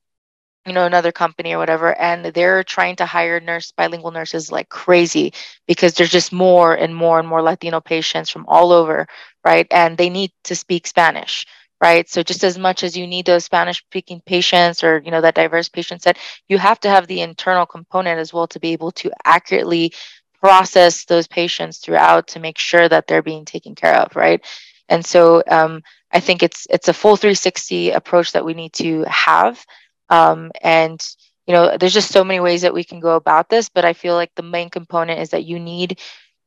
you 0.67 0.73
know 0.75 0.87
another 0.87 1.13
company 1.13 1.55
or 1.55 1.59
whatever 1.59 1.99
and 1.99 2.27
they're 2.27 2.63
trying 2.65 2.97
to 2.97 3.07
hire 3.07 3.41
nurse 3.41 3.73
bilingual 3.73 4.11
nurses 4.13 4.53
like 4.53 4.69
crazy 4.69 5.33
because 5.67 5.95
there's 5.95 6.11
just 6.11 6.33
more 6.33 6.75
and 6.75 6.95
more 6.95 7.19
and 7.19 7.29
more 7.29 7.43
latino 7.43 7.81
patients 7.81 8.31
from 8.31 8.45
all 8.49 8.73
over 8.73 9.07
right 9.45 9.67
and 9.71 9.97
they 9.99 10.11
need 10.11 10.31
to 10.45 10.55
speak 10.55 10.87
spanish 10.87 11.47
right? 11.81 12.09
So 12.09 12.23
just 12.23 12.45
as 12.45 12.59
much 12.59 12.83
as 12.83 12.97
you 12.97 13.07
need 13.07 13.27
those 13.27 13.45
spanish 13.45 13.79
speaking 13.79 14.23
patients 14.25 14.83
or 14.85 15.01
you 15.05 15.11
know 15.11 15.21
that 15.21 15.35
diverse 15.35 15.69
patient 15.69 16.03
set 16.03 16.19
you 16.49 16.59
have 16.59 16.81
to 16.81 16.91
have 16.91 17.07
the 17.07 17.21
internal 17.21 17.67
component 17.67 18.19
as 18.19 18.33
well 18.33 18.47
to 18.49 18.61
be 18.61 18.73
able 18.73 18.93
to 18.93 19.11
accurately 19.25 19.93
process 20.41 21.05
those 21.05 21.27
patients 21.27 21.79
throughout 21.79 22.29
to 22.29 22.41
make 22.41 22.59
sure 22.59 22.89
that 22.89 23.07
they're 23.07 23.23
being 23.23 23.45
taken 23.45 23.75
care 23.75 23.97
of 23.97 24.15
right? 24.17 24.45
And 24.89 25.05
so 25.05 25.43
um, 25.49 25.83
i 26.13 26.21
think 26.21 26.43
it's 26.43 26.67
it's 26.71 26.89
a 26.89 26.93
full 26.93 27.17
360 27.17 27.91
approach 27.91 28.33
that 28.33 28.45
we 28.45 28.55
need 28.55 28.73
to 28.75 29.05
have 29.09 29.65
um, 30.11 30.51
and 30.63 31.01
you 31.47 31.55
know, 31.55 31.77
there's 31.77 31.95
just 31.95 32.13
so 32.13 32.23
many 32.23 32.39
ways 32.39 32.63
that 32.63 32.75
we 32.75 32.85
can 32.85 33.01
go 33.01 33.17
about 33.17 33.49
this, 33.49 33.69
but 33.69 33.85
I 33.85 33.93
feel 33.93 34.15
like 34.15 34.31
the 34.37 34.43
main 34.43 34.71
component 34.71 35.21
is 35.21 35.31
that 35.31 35.45
you 35.45 35.59
need 35.59 35.99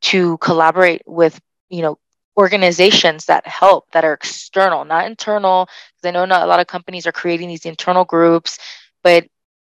to 0.03 0.37
collaborate 0.37 1.01
with, 1.05 1.39
you 1.69 1.81
know, 1.81 1.97
organizations 2.37 3.25
that 3.25 3.45
help 3.45 3.89
that 3.91 4.03
are 4.03 4.13
external, 4.13 4.85
not 4.85 5.05
internal. 5.05 5.67
Because 5.95 6.09
I 6.09 6.11
know 6.11 6.25
not 6.25 6.43
a 6.43 6.47
lot 6.47 6.59
of 6.59 6.67
companies 6.67 7.07
are 7.07 7.11
creating 7.11 7.47
these 7.47 7.65
internal 7.65 8.05
groups, 8.05 8.59
but 9.03 9.25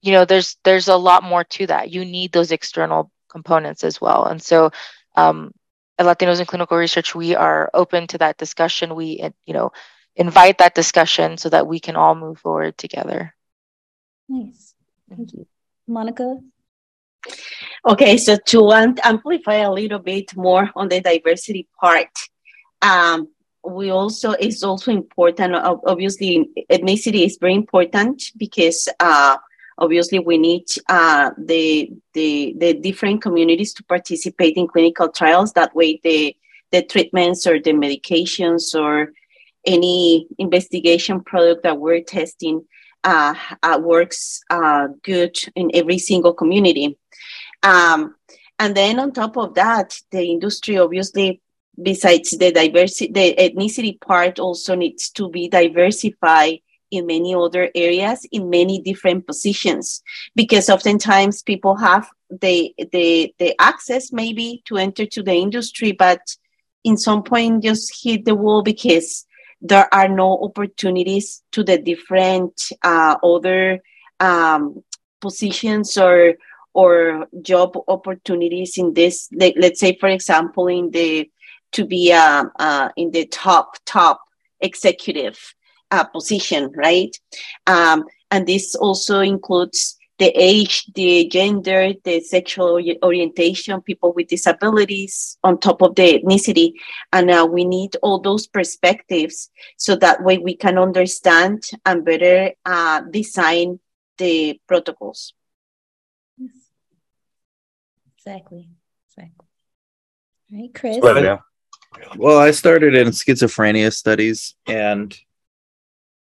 you 0.01 0.11
know, 0.11 0.25
there's 0.25 0.57
there's 0.63 0.87
a 0.87 0.95
lot 0.95 1.23
more 1.23 1.43
to 1.43 1.67
that. 1.67 1.91
You 1.91 2.05
need 2.05 2.31
those 2.31 2.51
external 2.51 3.11
components 3.29 3.83
as 3.83 3.99
well. 3.99 4.25
And 4.25 4.41
so 4.41 4.71
um, 5.15 5.51
at 5.97 6.05
Latinos 6.05 6.39
in 6.39 6.45
Clinical 6.45 6.77
Research, 6.77 7.15
we 7.15 7.35
are 7.35 7.69
open 7.73 8.07
to 8.07 8.17
that 8.19 8.37
discussion. 8.37 8.95
We, 8.95 9.29
you 9.45 9.53
know, 9.53 9.71
invite 10.15 10.59
that 10.59 10.75
discussion 10.75 11.37
so 11.37 11.49
that 11.49 11.67
we 11.67 11.79
can 11.79 11.95
all 11.95 12.15
move 12.15 12.39
forward 12.39 12.77
together. 12.77 13.33
Nice. 14.29 14.75
Thank 15.09 15.33
you. 15.33 15.47
Monica? 15.87 16.39
Okay, 17.85 18.17
so 18.17 18.37
to 18.47 18.71
amplify 18.71 19.55
a 19.55 19.71
little 19.71 19.99
bit 19.99 20.35
more 20.35 20.69
on 20.75 20.89
the 20.89 21.01
diversity 21.01 21.67
part, 21.79 22.09
um, 22.81 23.27
we 23.63 23.89
also 23.89 24.31
it's 24.31 24.63
also 24.63 24.91
important. 24.91 25.55
Obviously, 25.55 26.49
ethnicity 26.71 27.25
is 27.25 27.37
very 27.39 27.55
important 27.55 28.31
because 28.37 28.87
uh, 28.99 29.37
obviously 29.77 30.19
we 30.19 30.37
need 30.37 30.65
uh, 30.89 31.31
the 31.37 31.91
the 32.13 32.55
the 32.57 32.73
different 32.73 33.21
communities 33.21 33.73
to 33.73 33.83
participate 33.83 34.55
in 34.55 34.67
clinical 34.67 35.09
trials. 35.09 35.53
That 35.53 35.75
way, 35.75 35.99
the 36.03 36.35
the 36.71 36.81
treatments 36.81 37.45
or 37.47 37.59
the 37.59 37.71
medications 37.71 38.73
or 38.79 39.11
any 39.65 40.27
investigation 40.37 41.21
product 41.21 41.63
that 41.63 41.77
we're 41.77 42.01
testing 42.01 42.65
uh, 43.03 43.35
uh, 43.63 43.79
works 43.81 44.41
uh, 44.49 44.87
good 45.03 45.37
in 45.55 45.71
every 45.73 45.97
single 45.97 46.33
community. 46.33 46.97
Um, 47.63 48.15
and 48.59 48.75
then 48.75 48.99
on 48.99 49.11
top 49.11 49.37
of 49.37 49.53
that, 49.55 49.99
the 50.11 50.23
industry 50.23 50.77
obviously, 50.77 51.41
besides 51.81 52.31
the 52.31 52.51
diversity, 52.51 53.11
the 53.11 53.35
ethnicity 53.35 53.99
part 53.99 54.39
also 54.39 54.75
needs 54.75 55.09
to 55.11 55.29
be 55.29 55.47
diversified 55.47 56.59
in 56.89 57.05
many 57.05 57.35
other 57.35 57.69
areas 57.75 58.25
in 58.31 58.49
many 58.49 58.81
different 58.81 59.27
positions. 59.27 60.01
Because 60.35 60.69
oftentimes 60.69 61.43
people 61.43 61.75
have 61.75 62.09
the 62.29 62.73
the 62.91 63.33
the 63.39 63.55
access 63.59 64.11
maybe 64.11 64.61
to 64.65 64.77
enter 64.77 65.05
to 65.05 65.23
the 65.23 65.33
industry 65.33 65.93
but 65.93 66.19
in 66.83 66.97
some 66.97 67.23
point 67.23 67.63
just 67.63 68.03
hit 68.03 68.25
the 68.25 68.35
wall 68.35 68.61
because 68.61 69.25
there 69.61 69.91
are 69.93 70.07
no 70.07 70.37
opportunities 70.43 71.41
to 71.51 71.63
the 71.63 71.77
different 71.77 72.61
uh, 72.83 73.15
other 73.23 73.79
um, 74.19 74.83
positions 75.21 75.97
or 75.97 76.35
or 76.73 77.27
job 77.41 77.77
opportunities 77.87 78.77
in 78.77 78.93
this 78.93 79.29
let, 79.33 79.57
let's 79.57 79.79
say 79.79 79.97
for 79.99 80.09
example 80.09 80.67
in 80.67 80.91
the 80.91 81.29
to 81.77 81.85
be 81.85 82.11
uh, 82.11 82.45
uh, 82.59 82.89
in 82.95 83.11
the 83.11 83.25
top 83.27 83.77
top 83.85 84.19
executive 84.59 85.37
uh, 85.91 86.03
position 86.03 86.71
right 86.75 87.13
um, 87.67 88.03
and 88.31 88.45
this 88.45 88.75
also 88.75 89.21
includes 89.21 89.97
the 90.17 90.31
age, 90.35 90.85
the 90.95 91.27
gender, 91.27 91.93
the 92.03 92.19
sexual 92.21 92.81
orientation, 93.03 93.81
people 93.81 94.13
with 94.13 94.27
disabilities, 94.27 95.37
on 95.43 95.59
top 95.59 95.81
of 95.81 95.95
the 95.95 96.19
ethnicity. 96.19 96.73
And 97.13 97.29
uh, 97.29 97.47
we 97.49 97.65
need 97.65 97.95
all 98.01 98.19
those 98.19 98.47
perspectives 98.47 99.51
so 99.77 99.95
that 99.97 100.23
way 100.23 100.39
we 100.39 100.55
can 100.55 100.77
understand 100.77 101.63
and 101.85 102.03
better 102.03 102.51
uh, 102.65 103.01
design 103.01 103.79
the 104.17 104.59
protocols. 104.67 105.33
Yes. 106.37 106.49
Exactly. 108.17 108.69
Exactly. 109.09 109.45
All 110.51 110.59
right, 110.59 110.73
Chris. 110.73 110.97
Well, 110.99 111.39
I 112.25 112.51
started 112.51 112.95
in 112.95 113.07
schizophrenia 113.09 113.93
studies, 113.93 114.55
and 114.67 115.15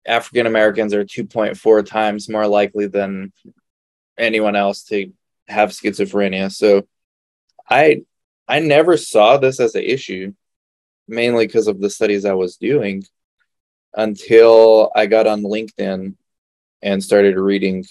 African 0.07 0.47
Americans 0.47 0.95
are 0.95 1.05
2.4 1.05 1.87
times 1.87 2.29
more 2.29 2.47
likely 2.47 2.87
than 2.87 3.33
anyone 4.19 4.57
else 4.57 4.85
to 4.85 5.13
have 5.49 5.71
schizophrenia. 5.71 6.53
So 6.53 6.87
I 7.69 8.03
I 8.47 8.61
never 8.61 8.97
saw 8.97 9.39
this 9.39 9.61
as 9.61 9.75
an 9.75 9.85
issue, 9.85 10.35
mainly 11.09 11.47
because 11.47 11.67
of 11.67 11.81
the 11.81 11.91
studies 11.91 12.25
I 12.25 12.35
was 12.35 12.57
doing, 12.57 13.05
until 13.95 14.91
I 14.95 15.07
got 15.07 15.27
on 15.27 15.43
LinkedIn 15.43 16.15
and 16.83 17.03
started 17.03 17.37
reading 17.37 17.85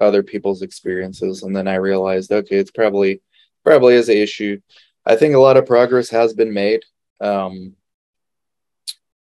other 0.00 0.22
people's 0.22 0.62
experiences, 0.62 1.42
and 1.42 1.54
then 1.54 1.68
I 1.68 1.76
realized, 1.76 2.32
okay, 2.32 2.56
it's 2.56 2.72
probably 2.72 3.22
probably 3.64 3.94
is 3.94 4.08
an 4.08 4.16
issue. 4.16 4.60
I 5.06 5.16
think 5.16 5.34
a 5.34 5.38
lot 5.38 5.56
of 5.56 5.66
progress 5.66 6.10
has 6.10 6.32
been 6.32 6.52
made, 6.52 6.82
um, 7.20 7.74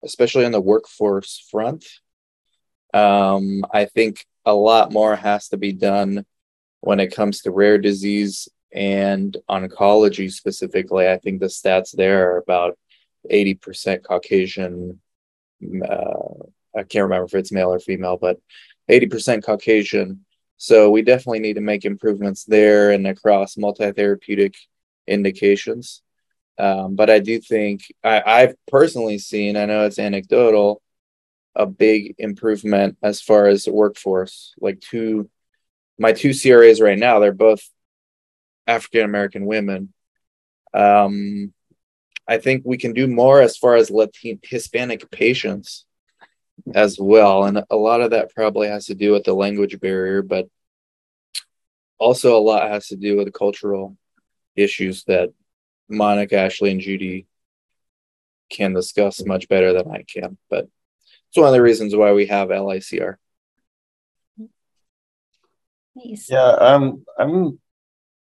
especially 0.03 0.45
on 0.45 0.51
the 0.51 0.61
workforce 0.61 1.45
front. 1.51 1.85
Um, 2.93 3.63
I 3.73 3.85
think 3.85 4.25
a 4.45 4.53
lot 4.53 4.91
more 4.91 5.15
has 5.15 5.49
to 5.49 5.57
be 5.57 5.71
done 5.71 6.25
when 6.81 6.99
it 6.99 7.15
comes 7.15 7.41
to 7.41 7.51
rare 7.51 7.77
disease 7.77 8.49
and 8.73 9.37
oncology 9.49 10.31
specifically. 10.31 11.07
I 11.07 11.17
think 11.17 11.39
the 11.39 11.47
stats 11.47 11.95
there 11.95 12.31
are 12.31 12.37
about 12.37 12.77
80% 13.31 14.03
Caucasian. 14.03 14.99
Uh, 15.63 16.45
I 16.75 16.83
can't 16.83 17.03
remember 17.03 17.25
if 17.25 17.35
it's 17.35 17.51
male 17.51 17.73
or 17.73 17.79
female, 17.79 18.17
but 18.17 18.37
80% 18.89 19.43
Caucasian. 19.43 20.25
So 20.57 20.89
we 20.89 21.01
definitely 21.01 21.39
need 21.39 21.55
to 21.55 21.61
make 21.61 21.85
improvements 21.85 22.45
there 22.45 22.91
and 22.91 23.07
across 23.07 23.57
multi 23.57 23.91
therapeutic 23.91 24.55
indications. 25.07 26.01
Um, 26.61 26.95
but 26.95 27.09
I 27.09 27.17
do 27.17 27.39
think 27.39 27.91
I, 28.03 28.21
I've 28.23 28.55
personally 28.67 29.17
seen, 29.17 29.57
I 29.57 29.65
know 29.65 29.85
it's 29.85 29.97
anecdotal, 29.97 30.79
a 31.55 31.65
big 31.65 32.13
improvement 32.19 32.97
as 33.01 33.19
far 33.19 33.47
as 33.47 33.65
workforce. 33.67 34.53
Like 34.61 34.79
two, 34.79 35.27
my 35.97 36.13
two 36.13 36.35
CRAs 36.35 36.79
right 36.79 36.99
now, 36.99 37.17
they're 37.17 37.33
both 37.33 37.67
African 38.67 39.01
American 39.01 39.47
women. 39.47 39.91
Um, 40.71 41.51
I 42.27 42.37
think 42.37 42.61
we 42.63 42.77
can 42.77 42.93
do 42.93 43.07
more 43.07 43.41
as 43.41 43.57
far 43.57 43.75
as 43.75 43.89
Latin 43.89 44.39
Hispanic 44.43 45.09
patients 45.09 45.85
as 46.75 46.99
well, 46.99 47.45
and 47.45 47.63
a 47.71 47.75
lot 47.75 48.01
of 48.01 48.11
that 48.11 48.35
probably 48.35 48.67
has 48.67 48.85
to 48.85 48.93
do 48.93 49.13
with 49.13 49.23
the 49.23 49.33
language 49.33 49.79
barrier, 49.79 50.21
but 50.21 50.47
also 51.97 52.37
a 52.37 52.39
lot 52.39 52.69
has 52.69 52.89
to 52.89 52.95
do 52.95 53.17
with 53.17 53.33
cultural 53.33 53.97
issues 54.55 55.03
that 55.05 55.31
Monica, 55.91 56.37
Ashley, 56.37 56.71
and 56.71 56.81
Judy 56.81 57.27
can 58.49 58.73
discuss 58.73 59.25
much 59.25 59.47
better 59.47 59.73
than 59.73 59.89
I 59.91 60.03
can. 60.03 60.37
But 60.49 60.67
it's 61.29 61.37
one 61.37 61.47
of 61.47 61.53
the 61.53 61.61
reasons 61.61 61.95
why 61.95 62.13
we 62.13 62.27
have 62.27 62.49
LICR. 62.49 63.15
Nice. 65.95 66.29
Yeah, 66.29 66.43
um, 66.43 67.05
I'm 67.17 67.59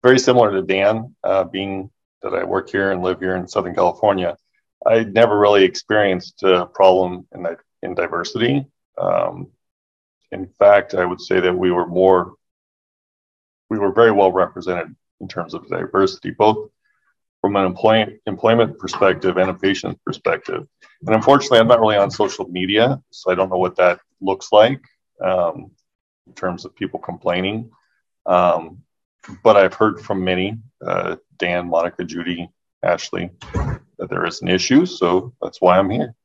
very 0.01 0.19
similar 0.19 0.51
to 0.51 0.61
Dan, 0.61 1.15
uh, 1.23 1.43
being 1.43 1.89
that 2.21 2.33
I 2.33 2.43
work 2.43 2.69
here 2.69 2.91
and 2.91 3.01
live 3.01 3.19
here 3.19 3.35
in 3.35 3.47
Southern 3.47 3.75
California. 3.75 4.37
I 4.85 5.03
never 5.03 5.37
really 5.37 5.63
experienced 5.63 6.43
a 6.43 6.65
problem 6.65 7.27
in 7.33 7.43
that 7.43 7.59
in 7.81 7.95
diversity. 7.95 8.65
Um, 8.97 9.49
in 10.31 10.49
fact, 10.57 10.93
I 10.93 11.05
would 11.05 11.21
say 11.21 11.39
that 11.39 11.55
we 11.55 11.71
were 11.71 11.85
more, 11.85 12.33
we 13.69 13.77
were 13.77 13.91
very 13.91 14.11
well 14.11 14.31
represented 14.31 14.95
in 15.19 15.27
terms 15.27 15.53
of 15.53 15.67
diversity, 15.67 16.31
both 16.31 16.69
from 17.43 17.57
an 17.57 17.65
employment 17.65 18.21
employment 18.25 18.79
perspective 18.79 19.35
and 19.35 19.49
a 19.49 19.53
patient 19.53 19.99
perspective. 20.05 20.65
And 21.05 21.13
unfortunately, 21.13 21.59
I'm 21.59 21.67
not 21.67 21.81
really 21.81 21.97
on 21.97 22.09
social 22.09 22.47
media, 22.47 23.01
so 23.11 23.29
I 23.31 23.35
don't 23.35 23.49
know 23.49 23.57
what 23.57 23.75
that 23.75 23.99
looks 24.21 24.53
like 24.53 24.81
um, 25.21 25.71
in 26.25 26.33
terms 26.35 26.63
of 26.63 26.73
people 26.73 27.01
complaining. 27.01 27.69
Um, 28.25 28.83
but 29.43 29.57
I've 29.57 29.73
heard 29.73 29.99
from 29.99 30.23
many, 30.23 30.57
uh, 30.85 31.17
Dan, 31.37 31.67
Monica, 31.67 32.05
Judy, 32.05 32.49
Ashley, 32.81 33.29
that 33.97 34.09
there 34.09 34.25
is 34.25 34.41
an 34.41 34.47
issue. 34.47 34.85
So 34.85 35.33
that's 35.41 35.59
why 35.59 35.77
I'm 35.77 35.89
here. 35.89 36.15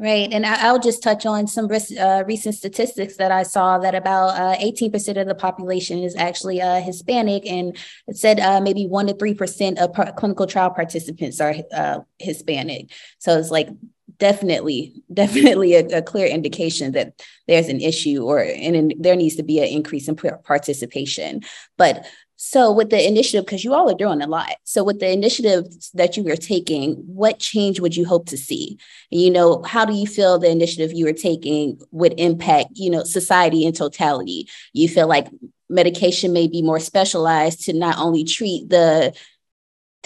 Right. 0.00 0.32
And 0.32 0.46
I, 0.46 0.70
will 0.70 0.78
just 0.78 1.02
touch 1.02 1.26
on 1.26 1.48
some 1.48 1.68
uh, 1.98 2.22
recent 2.24 2.54
statistics 2.54 3.16
that 3.16 3.32
I 3.32 3.42
saw 3.42 3.78
that 3.78 3.96
about 3.96 4.28
uh, 4.38 4.56
18% 4.58 5.20
of 5.20 5.26
the 5.26 5.34
population 5.34 6.04
is 6.04 6.14
actually 6.14 6.62
uh, 6.62 6.80
Hispanic. 6.80 7.44
And 7.44 7.76
it 8.06 8.16
said 8.16 8.38
uh, 8.38 8.60
maybe 8.60 8.86
1% 8.86 9.08
to 9.08 9.14
3% 9.14 9.78
of 9.78 10.14
clinical 10.14 10.46
trial 10.46 10.70
participants 10.70 11.40
are 11.40 11.52
uh, 11.74 11.98
Hispanic. 12.20 12.92
So 13.18 13.36
it's 13.36 13.50
like 13.50 13.70
definitely, 14.18 15.02
definitely 15.12 15.74
a, 15.74 15.84
a, 15.98 16.02
clear 16.02 16.28
indication 16.28 16.92
that 16.92 17.20
there's 17.48 17.66
an 17.66 17.80
issue 17.80 18.22
or 18.22 18.38
and 18.38 18.94
there 19.00 19.16
needs 19.16 19.34
to 19.36 19.42
be 19.42 19.58
an 19.58 19.66
increase 19.66 20.06
in 20.06 20.14
participation. 20.14 21.42
But 21.76 22.06
so, 22.40 22.70
with 22.70 22.90
the 22.90 23.04
initiative, 23.04 23.44
because 23.44 23.64
you 23.64 23.74
all 23.74 23.90
are 23.90 23.96
doing 23.96 24.22
a 24.22 24.28
lot. 24.28 24.54
So, 24.62 24.84
with 24.84 25.00
the 25.00 25.10
initiatives 25.10 25.90
that 25.94 26.16
you 26.16 26.24
are 26.30 26.36
taking, 26.36 26.94
what 26.94 27.40
change 27.40 27.80
would 27.80 27.96
you 27.96 28.06
hope 28.06 28.26
to 28.26 28.36
see? 28.36 28.78
You 29.10 29.32
know, 29.32 29.60
how 29.64 29.84
do 29.84 29.92
you 29.92 30.06
feel 30.06 30.38
the 30.38 30.48
initiative 30.48 30.92
you 30.92 31.08
are 31.08 31.12
taking 31.12 31.80
would 31.90 32.14
impact, 32.16 32.70
you 32.74 32.90
know, 32.90 33.02
society 33.02 33.64
in 33.64 33.72
totality? 33.72 34.48
You 34.72 34.88
feel 34.88 35.08
like 35.08 35.26
medication 35.68 36.32
may 36.32 36.46
be 36.46 36.62
more 36.62 36.78
specialized 36.78 37.62
to 37.62 37.72
not 37.72 37.98
only 37.98 38.22
treat 38.22 38.68
the 38.70 39.16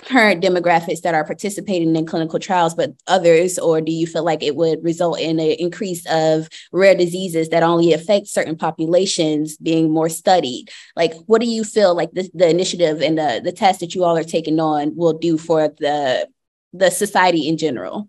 current 0.05 0.43
demographics 0.43 1.03
that 1.03 1.15
are 1.15 1.25
participating 1.25 1.95
in 1.95 2.07
clinical 2.07 2.39
trials, 2.39 2.75
but 2.75 2.93
others, 3.07 3.59
or 3.59 3.81
do 3.81 3.93
you 3.93 4.07
feel 4.07 4.25
like 4.25 4.43
it 4.43 4.57
would 4.57 4.83
result 4.83 5.21
in 5.21 5.39
an 5.39 5.57
increase 5.59 6.05
of 6.11 6.49
rare 6.73 6.95
diseases 6.95 7.49
that 7.51 7.63
only 7.63 7.93
affect 7.93 8.27
certain 8.27 8.57
populations 8.57 9.57
being 9.57 9.91
more 9.91 10.09
studied? 10.09 10.69
Like, 10.97 11.15
what 11.27 11.41
do 11.41 11.49
you 11.49 11.65
feel 11.65 11.95
like 11.95 12.13
the, 12.13 12.29
the 12.35 12.49
initiative 12.49 13.01
and 13.01 13.17
the, 13.17 13.41
the 13.43 13.53
test 13.53 13.81
that 13.81 13.95
you 13.95 14.05
all 14.05 14.17
are 14.17 14.25
taking 14.25 14.61
on 14.61 14.97
will 14.97 15.19
do 15.19 15.39
for 15.39 15.69
the 15.79 16.29
the 16.75 16.91
society 16.91 17.49
in 17.49 17.59
general? 17.59 18.09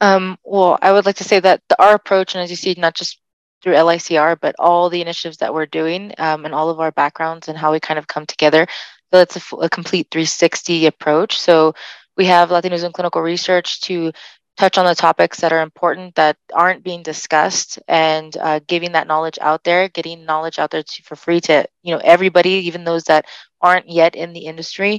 Um, 0.00 0.38
well, 0.44 0.78
I 0.80 0.92
would 0.92 1.06
like 1.06 1.16
to 1.16 1.24
say 1.24 1.40
that 1.40 1.62
the, 1.68 1.82
our 1.82 1.94
approach, 1.94 2.34
and 2.34 2.42
as 2.42 2.50
you 2.50 2.56
see, 2.56 2.74
not 2.76 2.94
just 2.94 3.18
through 3.62 3.74
LICR, 3.74 4.38
but 4.40 4.54
all 4.58 4.90
the 4.90 5.00
initiatives 5.00 5.38
that 5.38 5.52
we're 5.52 5.66
doing 5.66 6.14
um, 6.18 6.44
and 6.44 6.54
all 6.54 6.70
of 6.70 6.80
our 6.80 6.92
backgrounds 6.92 7.48
and 7.48 7.58
how 7.58 7.72
we 7.72 7.80
kind 7.80 7.98
of 7.98 8.06
come 8.06 8.26
together 8.26 8.66
so 9.12 9.20
it's 9.20 9.36
a, 9.52 9.56
a 9.56 9.68
complete 9.68 10.08
360 10.10 10.86
approach. 10.86 11.38
So 11.40 11.74
we 12.16 12.26
have 12.26 12.50
Latinos 12.50 12.84
in 12.84 12.92
clinical 12.92 13.22
research 13.22 13.80
to 13.82 14.12
touch 14.56 14.76
on 14.76 14.84
the 14.84 14.94
topics 14.94 15.40
that 15.40 15.52
are 15.52 15.62
important 15.62 16.16
that 16.16 16.36
aren't 16.52 16.82
being 16.82 17.02
discussed 17.02 17.78
and 17.86 18.36
uh, 18.38 18.60
giving 18.66 18.92
that 18.92 19.06
knowledge 19.06 19.38
out 19.40 19.62
there 19.64 19.88
getting 19.88 20.24
knowledge 20.24 20.58
out 20.58 20.70
there 20.70 20.82
to, 20.82 21.02
for 21.04 21.14
free 21.14 21.40
to 21.40 21.64
you 21.82 21.94
know 21.94 22.00
everybody 22.02 22.50
even 22.50 22.84
those 22.84 23.04
that 23.04 23.24
aren't 23.62 23.88
yet 23.88 24.16
in 24.16 24.32
the 24.32 24.46
industry 24.46 24.98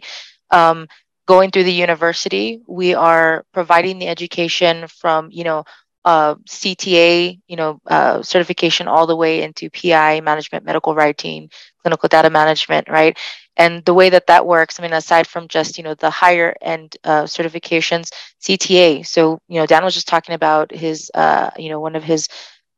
um, 0.52 0.88
going 1.28 1.52
through 1.52 1.66
the 1.66 1.74
university 1.74 2.62
we 2.68 2.94
are 2.96 3.44
providing 3.54 4.00
the 4.00 4.08
education 4.08 4.88
from 4.88 5.30
you 5.30 5.44
know 5.44 5.66
uh, 6.06 6.36
CTA, 6.48 7.40
you 7.48 7.58
know, 7.58 7.80
uh, 7.86 8.24
certification 8.24 8.88
all 8.88 9.06
the 9.06 9.16
way 9.16 9.44
into 9.44 9.70
PI 9.70 10.22
management, 10.22 10.66
medical 10.66 10.96
writing, 10.96 11.50
clinical 11.82 12.08
data 12.10 12.30
management, 12.30 12.90
right? 12.90 13.18
And 13.58 13.84
the 13.86 13.94
way 13.94 14.10
that 14.10 14.28
that 14.28 14.46
works, 14.46 14.80
I 14.80 14.84
mean, 14.84 14.94
aside 14.94 15.28
from 15.28 15.48
just 15.48 15.78
you 15.78 15.84
know 15.84 15.94
the 15.96 16.10
higher 16.10 16.56
end 16.62 16.98
uh, 17.04 17.24
certifications, 17.24 18.12
CTA. 18.40 19.04
So 19.04 19.40
you 19.48 19.60
know, 19.60 19.66
Dan 19.66 19.84
was 19.84 19.94
just 19.94 20.08
talking 20.08 20.36
about 20.36 20.72
his, 20.72 21.12
uh, 21.14 21.50
you 21.58 21.70
know, 21.70 21.80
one 21.80 21.96
of 21.96 22.04
his 22.04 22.28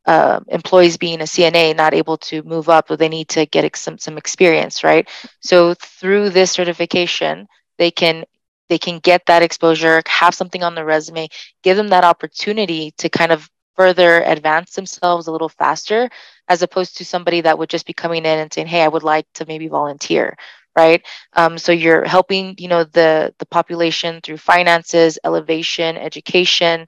uh, 0.05 0.39
employees 0.47 0.97
being 0.97 1.21
a 1.21 1.27
CNA, 1.27 1.73
not 1.73 1.93
able 1.93 2.17
to 2.17 2.41
move 2.43 2.69
up, 2.69 2.87
but 2.87 2.99
they 2.99 3.09
need 3.09 3.29
to 3.29 3.45
get 3.45 3.75
some 3.75 3.97
some 3.97 4.17
experience, 4.17 4.83
right? 4.83 5.07
So 5.41 5.73
through 5.75 6.29
this 6.31 6.51
certification, 6.51 7.47
they 7.77 7.91
can 7.91 8.25
they 8.69 8.77
can 8.79 8.99
get 8.99 9.25
that 9.27 9.43
exposure, 9.43 10.01
have 10.07 10.33
something 10.33 10.63
on 10.63 10.75
the 10.75 10.85
resume, 10.85 11.27
give 11.63 11.77
them 11.77 11.89
that 11.89 12.03
opportunity 12.03 12.91
to 12.97 13.09
kind 13.09 13.31
of 13.31 13.49
further 13.75 14.21
advance 14.23 14.75
themselves 14.75 15.27
a 15.27 15.31
little 15.31 15.49
faster, 15.49 16.09
as 16.47 16.61
opposed 16.61 16.97
to 16.97 17.05
somebody 17.05 17.41
that 17.41 17.57
would 17.57 17.69
just 17.69 17.85
be 17.85 17.93
coming 17.93 18.25
in 18.25 18.39
and 18.39 18.51
saying, 18.53 18.67
"Hey, 18.67 18.81
I 18.83 18.87
would 18.87 19.03
like 19.03 19.25
to 19.35 19.45
maybe 19.45 19.67
volunteer." 19.67 20.35
Right. 20.75 21.05
Um, 21.33 21.57
so 21.57 21.71
you're 21.73 22.05
helping, 22.05 22.55
you 22.57 22.67
know, 22.69 22.83
the 22.85 23.33
the 23.39 23.45
population 23.45 24.21
through 24.21 24.37
finances, 24.37 25.19
elevation, 25.23 25.97
education, 25.97 26.87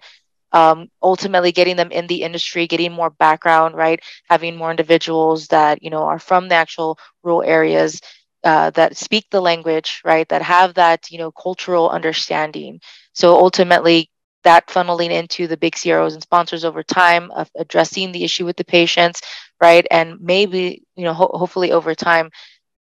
um, 0.51 0.89
ultimately 1.01 1.51
getting 1.51 1.75
them 1.75 1.91
in 1.91 2.07
the 2.07 2.21
industry, 2.23 2.67
getting 2.67 2.91
more 2.91 3.09
background, 3.09 3.75
right? 3.75 3.99
Having 4.29 4.55
more 4.57 4.71
individuals 4.71 5.47
that 5.47 5.81
you 5.83 5.89
know 5.89 6.03
are 6.03 6.19
from 6.19 6.47
the 6.49 6.55
actual 6.55 6.97
rural 7.23 7.43
areas 7.43 8.01
uh, 8.43 8.69
that 8.71 8.97
speak 8.97 9.25
the 9.31 9.41
language, 9.41 10.01
right? 10.05 10.27
That 10.29 10.41
have 10.43 10.75
that, 10.75 11.09
you 11.11 11.17
know, 11.17 11.31
cultural 11.31 11.89
understanding. 11.89 12.79
So 13.13 13.35
ultimately, 13.35 14.09
that 14.43 14.67
funneling 14.67 15.11
into 15.11 15.47
the 15.47 15.57
big 15.57 15.75
CROs 15.75 16.13
and 16.13 16.23
sponsors 16.23 16.65
over 16.65 16.83
time 16.83 17.31
of 17.31 17.49
addressing 17.57 18.11
the 18.11 18.23
issue 18.23 18.45
with 18.45 18.57
the 18.57 18.65
patients, 18.65 19.21
right? 19.61 19.85
And 19.91 20.19
maybe, 20.21 20.83
you 20.95 21.03
know, 21.05 21.13
ho- 21.13 21.31
hopefully 21.33 21.71
over 21.71 21.95
time, 21.95 22.29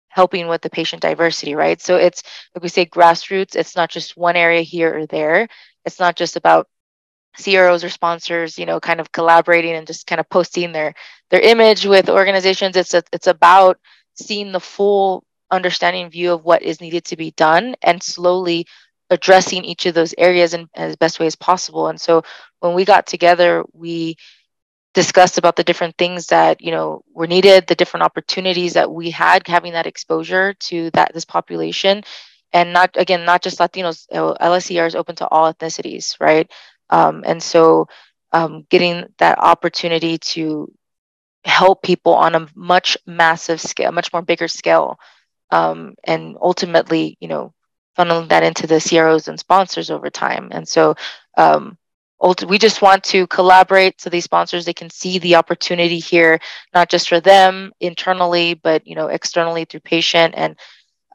helping 0.10 0.48
with 0.48 0.62
the 0.62 0.70
patient 0.70 1.02
diversity, 1.02 1.56
right? 1.56 1.82
So 1.82 1.98
it's 1.98 2.24
like 2.56 2.64
we 2.64 2.70
say, 2.70 2.86
grassroots. 2.86 3.56
It's 3.56 3.76
not 3.76 3.90
just 3.90 4.16
one 4.16 4.38
area 4.38 4.62
here 4.62 4.98
or 4.98 5.06
there. 5.08 5.48
It's 5.84 6.00
not 6.00 6.16
just 6.16 6.38
about 6.38 6.70
CROs 7.44 7.84
or 7.84 7.90
sponsors, 7.90 8.58
you 8.58 8.66
know, 8.66 8.80
kind 8.80 9.02
of 9.02 9.12
collaborating 9.12 9.74
and 9.74 9.86
just 9.86 10.08
kind 10.08 10.22
of 10.22 10.30
posting 10.30 10.72
their 10.72 10.94
their 11.32 11.42
image 11.42 11.86
with 11.86 12.10
organizations. 12.10 12.78
It's 12.78 12.94
a, 12.94 13.04
it's 13.12 13.28
about 13.28 13.78
seeing 14.16 14.54
the 14.54 14.60
full 14.62 15.26
understanding 15.52 16.10
view 16.10 16.32
of 16.32 16.46
what 16.46 16.62
is 16.62 16.82
needed 16.82 17.06
to 17.06 17.18
be 17.18 17.32
done 17.32 17.76
and 17.82 18.02
slowly 18.02 18.66
addressing 19.10 19.64
each 19.64 19.86
of 19.86 19.94
those 19.94 20.16
areas 20.18 20.54
in 20.54 20.68
as 20.76 20.96
best 20.96 21.20
way 21.20 21.28
as 21.28 21.36
possible. 21.36 21.88
And 21.88 22.00
so 22.00 22.24
when 22.60 22.74
we 22.74 22.86
got 22.86 23.06
together 23.08 23.64
we 23.74 24.18
discussed 24.94 25.38
about 25.38 25.56
the 25.58 25.64
different 25.64 25.98
things 25.98 26.28
that 26.28 26.62
you 26.62 26.72
know 26.72 27.04
were 27.14 27.28
needed 27.28 27.68
the 27.68 27.76
different 27.76 28.04
opportunities 28.04 28.74
that 28.74 28.92
we 28.92 29.12
had 29.12 29.48
having 29.48 29.74
that 29.74 29.88
exposure 29.88 30.54
to 30.56 30.90
that 30.92 31.14
this 31.14 31.26
population. 31.26 32.04
And 32.54 32.74
not 32.74 32.92
again 32.98 33.26
not 33.26 33.44
just 33.44 33.60
latinos 33.60 34.08
lscr 34.12 34.88
is 34.88 34.96
open 34.96 35.16
to 35.18 35.28
all 35.28 35.52
ethnicities 35.54 36.16
right? 36.20 36.52
Um, 36.90 37.24
and 37.26 37.42
so 37.42 37.88
um, 38.32 38.66
getting 38.70 39.06
that 39.20 39.40
opportunity 39.40 40.18
to 40.20 40.72
help 41.44 41.84
people 41.84 42.14
on 42.14 42.36
a 42.36 42.48
much 42.56 42.98
massive 43.06 43.62
scale 43.62 43.92
much 43.92 44.12
more 44.14 44.22
bigger 44.22 44.48
scale 44.48 44.98
um, 45.52 45.96
and 46.04 46.38
ultimately, 46.42 47.18
you 47.22 47.30
know, 47.30 47.54
funneling 47.98 48.30
that 48.30 48.44
into 48.44 48.68
the 48.68 48.80
CROs 48.80 49.28
and 49.28 49.40
sponsors 49.40 49.90
over 49.90 50.10
time. 50.10 50.50
And 50.52 50.68
so 50.68 50.96
um, 51.38 51.78
we 52.48 52.58
just 52.58 52.82
want 52.82 53.04
to 53.06 53.28
collaborate 53.28 54.02
so 54.02 54.10
these 54.10 54.24
sponsors 54.24 54.66
they 54.66 54.74
can 54.74 54.90
see 54.90 55.20
the 55.20 55.36
opportunity 55.36 56.00
here, 56.00 56.40
not 56.74 56.90
just 56.90 57.10
for 57.10 57.20
them 57.20 57.72
internally, 57.80 58.54
but 58.54 58.86
you 58.88 58.96
know, 58.96 59.08
externally 59.08 59.66
through 59.66 59.82
patient 59.82 60.34
and 60.38 60.58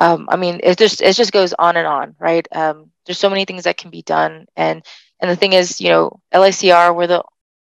um, 0.01 0.29
I 0.31 0.37
mean, 0.37 0.61
it 0.63 0.79
just 0.79 1.03
it 1.03 1.15
just 1.15 1.31
goes 1.31 1.53
on 1.53 1.77
and 1.77 1.87
on, 1.87 2.17
right? 2.19 2.49
Um, 2.53 2.91
there's 3.05 3.19
so 3.19 3.29
many 3.29 3.45
things 3.45 3.65
that 3.65 3.77
can 3.77 3.91
be 3.91 4.01
done, 4.03 4.47
and 4.57 4.83
and 5.21 5.31
the 5.31 5.37
thing 5.37 5.53
is, 5.53 5.79
you 5.81 5.91
know, 5.91 6.21
LICR 6.33 6.97
we're 6.97 7.07
the 7.07 7.23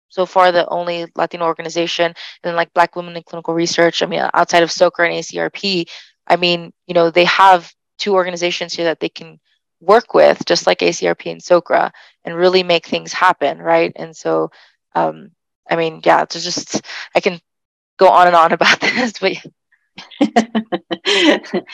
so 0.08 0.26
far 0.26 0.50
the 0.50 0.66
only 0.68 1.06
Latino 1.14 1.44
organization, 1.44 2.14
and 2.42 2.56
like 2.56 2.74
Black 2.74 2.96
Women 2.96 3.16
in 3.16 3.22
Clinical 3.22 3.54
Research. 3.54 4.02
I 4.02 4.06
mean, 4.06 4.28
outside 4.34 4.64
of 4.64 4.70
SOCRA 4.70 5.08
and 5.08 5.22
ACRP, 5.22 5.88
I 6.26 6.36
mean, 6.36 6.72
you 6.88 6.94
know, 6.94 7.10
they 7.10 7.24
have 7.24 7.72
two 7.98 8.14
organizations 8.14 8.74
here 8.74 8.86
that 8.86 9.00
they 9.00 9.08
can 9.08 9.40
work 9.80 10.14
with, 10.14 10.44
just 10.46 10.66
like 10.66 10.78
ACRP 10.78 11.30
and 11.30 11.42
SOCRA, 11.42 11.92
and 12.24 12.34
really 12.34 12.62
make 12.62 12.86
things 12.86 13.12
happen, 13.12 13.58
right? 13.58 13.92
And 13.96 14.16
so, 14.16 14.50
um, 14.94 15.30
I 15.68 15.76
mean, 15.76 16.00
yeah, 16.04 16.22
it's 16.22 16.42
just 16.42 16.82
I 17.14 17.20
can 17.20 17.40
go 17.98 18.08
on 18.08 18.26
and 18.26 18.36
on 18.36 18.52
about 18.58 18.80
this, 18.80 19.18
but. 19.18 19.32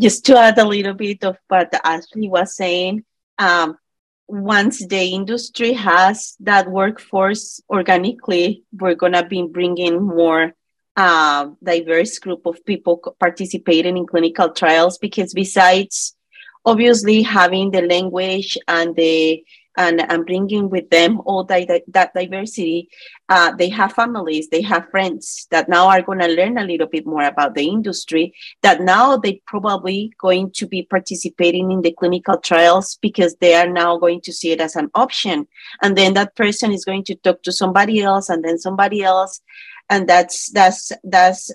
Just 0.00 0.26
to 0.26 0.36
add 0.36 0.58
a 0.58 0.66
little 0.66 0.94
bit 0.94 1.22
of 1.22 1.36
what 1.46 1.72
Ashley 1.84 2.28
was 2.28 2.56
saying, 2.56 3.04
um, 3.38 3.78
once 4.26 4.84
the 4.86 5.00
industry 5.00 5.74
has 5.74 6.34
that 6.40 6.68
workforce 6.68 7.60
organically, 7.68 8.64
we're 8.72 8.94
going 8.96 9.12
to 9.12 9.24
be 9.24 9.46
bringing 9.46 10.02
more 10.02 10.54
uh, 10.96 11.48
diverse 11.62 12.18
group 12.18 12.46
of 12.46 12.64
people 12.64 13.16
participating 13.18 13.96
in 13.96 14.06
clinical 14.06 14.50
trials 14.50 14.98
because 14.98 15.34
besides 15.34 16.16
obviously 16.64 17.22
having 17.22 17.70
the 17.70 17.82
language 17.82 18.56
and 18.68 18.96
the 18.96 19.44
and, 19.76 20.00
and 20.10 20.26
bringing 20.26 20.70
with 20.70 20.88
them 20.90 21.20
all 21.24 21.44
that, 21.44 21.82
that 21.88 22.14
diversity. 22.14 22.88
Uh, 23.28 23.52
they 23.56 23.68
have 23.68 23.92
families, 23.92 24.48
they 24.48 24.62
have 24.62 24.88
friends 24.90 25.46
that 25.50 25.68
now 25.68 25.88
are 25.88 26.02
going 26.02 26.18
to 26.18 26.28
learn 26.28 26.58
a 26.58 26.64
little 26.64 26.86
bit 26.86 27.06
more 27.06 27.24
about 27.24 27.54
the 27.54 27.66
industry, 27.66 28.34
that 28.62 28.80
now 28.80 29.16
they 29.16 29.40
probably 29.46 30.12
going 30.20 30.50
to 30.52 30.66
be 30.66 30.82
participating 30.82 31.72
in 31.72 31.82
the 31.82 31.92
clinical 31.92 32.38
trials 32.38 32.98
because 33.00 33.34
they 33.36 33.54
are 33.54 33.68
now 33.68 33.96
going 33.96 34.20
to 34.20 34.32
see 34.32 34.52
it 34.52 34.60
as 34.60 34.76
an 34.76 34.90
option. 34.94 35.46
And 35.82 35.96
then 35.96 36.14
that 36.14 36.36
person 36.36 36.72
is 36.72 36.84
going 36.84 37.04
to 37.04 37.14
talk 37.16 37.42
to 37.42 37.52
somebody 37.52 38.02
else 38.02 38.28
and 38.28 38.44
then 38.44 38.58
somebody 38.58 39.02
else. 39.02 39.40
And 39.88 40.08
that's, 40.08 40.50
that's, 40.50 40.92
that's, 41.02 41.50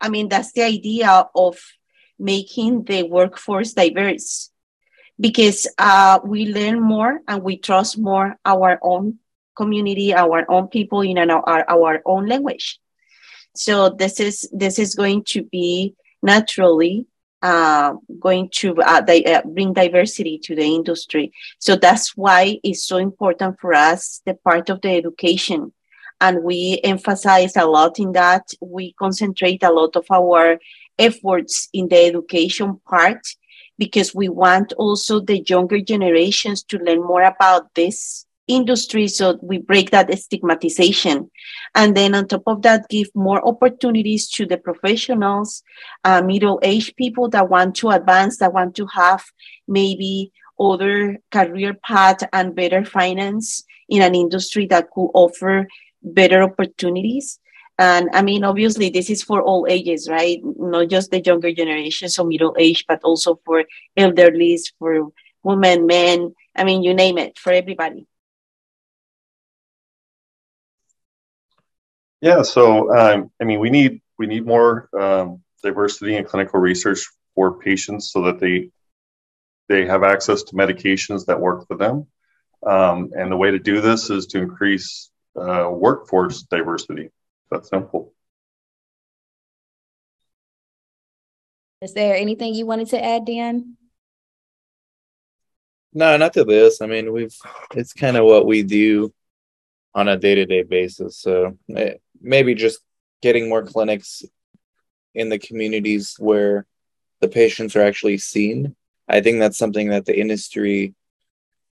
I 0.00 0.08
mean, 0.08 0.28
that's 0.28 0.52
the 0.52 0.62
idea 0.62 1.28
of 1.34 1.58
making 2.18 2.84
the 2.84 3.04
workforce 3.04 3.72
diverse 3.72 4.50
because 5.18 5.66
uh, 5.78 6.20
we 6.24 6.46
learn 6.46 6.80
more 6.80 7.20
and 7.28 7.42
we 7.42 7.58
trust 7.58 7.98
more 7.98 8.36
our 8.44 8.78
own 8.82 9.18
community, 9.56 10.14
our 10.14 10.50
own 10.50 10.68
people 10.68 11.02
in 11.02 11.18
our, 11.18 11.64
our 11.68 12.02
own 12.06 12.26
language. 12.26 12.80
So 13.54 13.90
this 13.90 14.20
is 14.20 14.48
this 14.52 14.78
is 14.78 14.94
going 14.94 15.24
to 15.24 15.42
be 15.42 15.94
naturally 16.22 17.06
uh, 17.42 17.94
going 18.18 18.48
to 18.52 18.76
uh, 18.80 19.00
di- 19.00 19.24
uh, 19.24 19.42
bring 19.42 19.72
diversity 19.72 20.38
to 20.44 20.54
the 20.54 20.64
industry. 20.64 21.32
So 21.58 21.76
that's 21.76 22.16
why 22.16 22.60
it's 22.62 22.84
so 22.84 22.98
important 22.98 23.58
for 23.60 23.74
us 23.74 24.22
the 24.24 24.34
part 24.34 24.70
of 24.70 24.80
the 24.82 24.90
education, 24.90 25.72
and 26.20 26.42
we 26.42 26.80
emphasize 26.84 27.56
a 27.56 27.66
lot 27.66 27.98
in 27.98 28.12
that. 28.12 28.50
We 28.60 28.92
concentrate 28.92 29.62
a 29.62 29.72
lot 29.72 29.96
of 29.96 30.06
our 30.10 30.58
efforts 30.98 31.68
in 31.72 31.88
the 31.88 32.04
education 32.06 32.80
part 32.88 33.26
because 33.78 34.14
we 34.14 34.28
want 34.28 34.72
also 34.74 35.18
the 35.20 35.40
younger 35.48 35.80
generations 35.80 36.62
to 36.64 36.78
learn 36.78 37.02
more 37.02 37.22
about 37.22 37.74
this 37.74 38.26
industry 38.46 39.06
so 39.06 39.38
we 39.42 39.58
break 39.58 39.90
that 39.90 40.12
stigmatization 40.18 41.30
and 41.74 41.96
then 41.96 42.14
on 42.14 42.26
top 42.26 42.42
of 42.46 42.62
that 42.62 42.88
give 42.88 43.08
more 43.14 43.46
opportunities 43.46 44.28
to 44.28 44.44
the 44.44 44.58
professionals 44.58 45.62
uh, 46.04 46.20
middle-aged 46.20 46.96
people 46.96 47.28
that 47.28 47.48
want 47.48 47.76
to 47.76 47.90
advance 47.90 48.38
that 48.38 48.52
want 48.52 48.74
to 48.74 48.86
have 48.86 49.24
maybe 49.68 50.32
other 50.58 51.16
career 51.30 51.74
path 51.74 52.22
and 52.32 52.56
better 52.56 52.84
finance 52.84 53.64
in 53.88 54.02
an 54.02 54.14
industry 54.14 54.66
that 54.66 54.90
could 54.90 55.10
offer 55.14 55.66
better 56.02 56.42
opportunities 56.42 57.38
and 57.80 58.10
I 58.12 58.20
mean, 58.20 58.44
obviously, 58.44 58.90
this 58.90 59.08
is 59.08 59.22
for 59.22 59.40
all 59.40 59.66
ages, 59.66 60.06
right? 60.06 60.38
Not 60.44 60.90
just 60.90 61.10
the 61.10 61.22
younger 61.22 61.50
generation, 61.50 62.10
so 62.10 62.24
middle 62.24 62.54
age, 62.58 62.84
but 62.86 63.00
also 63.02 63.40
for 63.42 63.64
elderlies, 63.96 64.64
for 64.78 65.08
women, 65.42 65.86
men. 65.86 66.34
I 66.54 66.64
mean, 66.64 66.82
you 66.82 66.92
name 66.92 67.16
it, 67.16 67.38
for 67.38 67.52
everybody. 67.52 68.06
Yeah. 72.20 72.42
So, 72.42 72.94
um, 72.94 73.30
I 73.40 73.44
mean, 73.44 73.60
we 73.60 73.70
need 73.70 74.02
we 74.18 74.26
need 74.26 74.44
more 74.44 74.90
um, 74.92 75.42
diversity 75.62 76.16
in 76.16 76.26
clinical 76.26 76.60
research 76.60 77.00
for 77.34 77.58
patients 77.58 78.12
so 78.12 78.20
that 78.24 78.38
they 78.38 78.68
they 79.70 79.86
have 79.86 80.02
access 80.02 80.42
to 80.42 80.54
medications 80.54 81.24
that 81.24 81.40
work 81.40 81.66
for 81.66 81.78
them. 81.78 82.06
Um, 82.66 83.12
and 83.16 83.32
the 83.32 83.38
way 83.38 83.50
to 83.52 83.58
do 83.58 83.80
this 83.80 84.10
is 84.10 84.26
to 84.26 84.38
increase 84.42 85.09
uh, 85.36 85.68
workforce 85.70 86.42
diversity 86.42 87.10
that 87.50 87.66
simple. 87.66 88.12
Is 91.82 91.94
there 91.94 92.14
anything 92.14 92.54
you 92.54 92.66
wanted 92.66 92.88
to 92.88 93.02
add, 93.02 93.24
Dan? 93.24 93.76
No, 95.92 96.16
not 96.16 96.34
to 96.34 96.44
this. 96.44 96.80
I 96.80 96.86
mean, 96.86 97.12
we've 97.12 97.34
it's 97.74 97.92
kind 97.92 98.16
of 98.16 98.24
what 98.24 98.46
we 98.46 98.62
do 98.62 99.12
on 99.94 100.06
a 100.06 100.16
day-to-day 100.16 100.62
basis. 100.62 101.18
So 101.18 101.58
maybe 102.20 102.54
just 102.54 102.78
getting 103.22 103.48
more 103.48 103.64
clinics 103.64 104.22
in 105.14 105.30
the 105.30 105.38
communities 105.38 106.14
where 106.18 106.66
the 107.20 107.28
patients 107.28 107.74
are 107.74 107.82
actually 107.82 108.18
seen. 108.18 108.76
I 109.08 109.20
think 109.20 109.40
that's 109.40 109.58
something 109.58 109.88
that 109.88 110.06
the 110.06 110.18
industry 110.18 110.94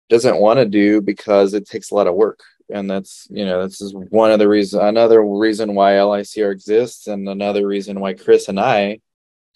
doesn't 0.08 0.40
want 0.40 0.58
to 0.58 0.66
do 0.66 1.00
because 1.00 1.54
it 1.54 1.68
takes 1.68 1.90
a 1.90 1.94
lot 1.94 2.08
of 2.08 2.14
work 2.14 2.40
and 2.70 2.90
that's 2.90 3.26
you 3.30 3.44
know 3.44 3.64
this 3.64 3.80
is 3.80 3.94
one 3.94 4.30
of 4.30 4.38
the 4.38 4.48
reasons 4.48 4.82
another 4.82 5.24
reason 5.24 5.74
why 5.74 5.92
licr 5.92 6.52
exists 6.52 7.06
and 7.06 7.28
another 7.28 7.66
reason 7.66 8.00
why 8.00 8.14
chris 8.14 8.48
and 8.48 8.60
i 8.60 9.00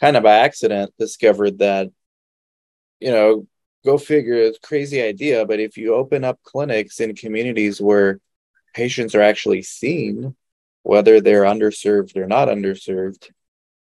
kind 0.01 0.17
of 0.17 0.23
by 0.23 0.39
accident 0.39 0.93
discovered 0.99 1.59
that 1.59 1.89
you 3.01 3.11
know 3.11 3.47
go 3.85 3.99
figure 3.99 4.35
it's 4.35 4.59
crazy 4.59 5.03
idea 5.03 5.45
but 5.45 5.61
if 5.61 5.77
you 5.77 5.95
open 5.95 6.25
up 6.25 6.39
clinics 6.43 7.01
in 7.01 7.15
communities 7.15 7.81
where 7.81 8.21
patients 8.75 9.15
are 9.15 9.23
actually 9.23 9.63
seen 9.63 10.35
whether 10.83 11.21
they're 11.21 11.45
underserved 11.45 12.17
or 12.17 12.27
not 12.27 12.49
underserved 12.49 13.31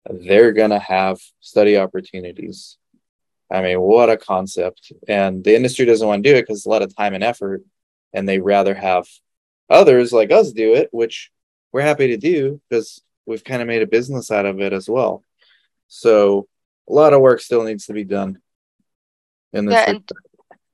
they're 0.10 0.54
to 0.54 0.80
have 0.80 1.20
study 1.40 1.78
opportunities. 1.78 2.78
I 3.52 3.62
mean 3.62 3.80
what 3.80 4.10
a 4.10 4.18
concept. 4.18 4.92
And 5.08 5.44
the 5.44 5.56
industry 5.56 5.86
doesn't 5.86 6.08
want 6.08 6.24
to 6.24 6.30
do 6.30 6.36
it 6.36 6.42
because 6.42 6.60
it's 6.60 6.66
a 6.66 6.70
lot 6.70 6.82
of 6.82 6.96
time 6.96 7.14
and 7.14 7.24
effort 7.24 7.62
and 8.14 8.28
they 8.28 8.40
rather 8.40 8.74
have 8.76 9.08
others 9.70 10.14
like 10.14 10.32
us 10.32 10.52
do 10.52 10.74
it, 10.76 10.90
which 10.92 11.32
we're 11.72 11.82
happy 11.82 12.08
to 12.08 12.18
do 12.18 12.62
because 12.70 13.02
we've 13.26 13.44
kind 13.44 13.62
of 13.62 13.68
made 13.68 13.82
a 13.82 13.88
business 13.88 14.32
out 14.32 14.46
of 14.46 14.60
it 14.60 14.74
as 14.74 14.90
well. 14.90 15.24
So 15.88 16.48
a 16.90 16.94
lot 16.94 17.14
of 17.14 17.22
work 17.22 17.42
still 17.42 17.64
needs 17.64 17.88
to 17.88 17.94
be 17.94 18.04
done 18.04 18.40
in 19.54 19.66
this. 19.66 19.74
Yeah, 19.76 19.90
and 19.90 20.12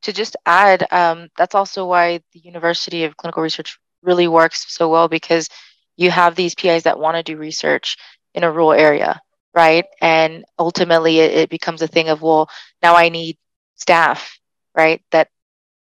to 0.03 0.13
just 0.13 0.35
add, 0.45 0.87
um, 0.91 1.29
that's 1.37 1.55
also 1.55 1.85
why 1.85 2.21
the 2.33 2.39
University 2.39 3.03
of 3.03 3.17
Clinical 3.17 3.43
Research 3.43 3.79
really 4.01 4.27
works 4.27 4.65
so 4.73 4.89
well 4.89 5.07
because 5.07 5.49
you 5.97 6.09
have 6.09 6.35
these 6.35 6.55
PIs 6.55 6.83
that 6.83 6.99
want 6.99 7.17
to 7.17 7.23
do 7.23 7.37
research 7.37 7.97
in 8.33 8.43
a 8.43 8.51
rural 8.51 8.71
area, 8.71 9.21
right? 9.53 9.85
And 10.01 10.45
ultimately, 10.57 11.19
it, 11.19 11.33
it 11.33 11.49
becomes 11.49 11.81
a 11.81 11.87
thing 11.87 12.09
of, 12.09 12.21
well, 12.21 12.49
now 12.81 12.95
I 12.95 13.09
need 13.09 13.37
staff, 13.75 14.39
right? 14.75 15.01
That 15.11 15.29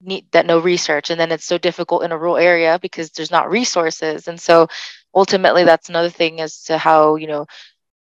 need 0.01 0.25
that 0.31 0.45
no 0.45 0.59
research 0.59 1.09
and 1.09 1.19
then 1.19 1.31
it's 1.31 1.45
so 1.45 1.57
difficult 1.57 2.03
in 2.03 2.11
a 2.11 2.17
rural 2.17 2.37
area 2.37 2.79
because 2.81 3.09
there's 3.11 3.31
not 3.31 3.49
resources 3.49 4.27
and 4.27 4.39
so 4.39 4.67
ultimately 5.13 5.63
that's 5.63 5.89
another 5.89 6.09
thing 6.09 6.39
as 6.41 6.63
to 6.63 6.77
how 6.77 7.15
you 7.15 7.27
know 7.27 7.45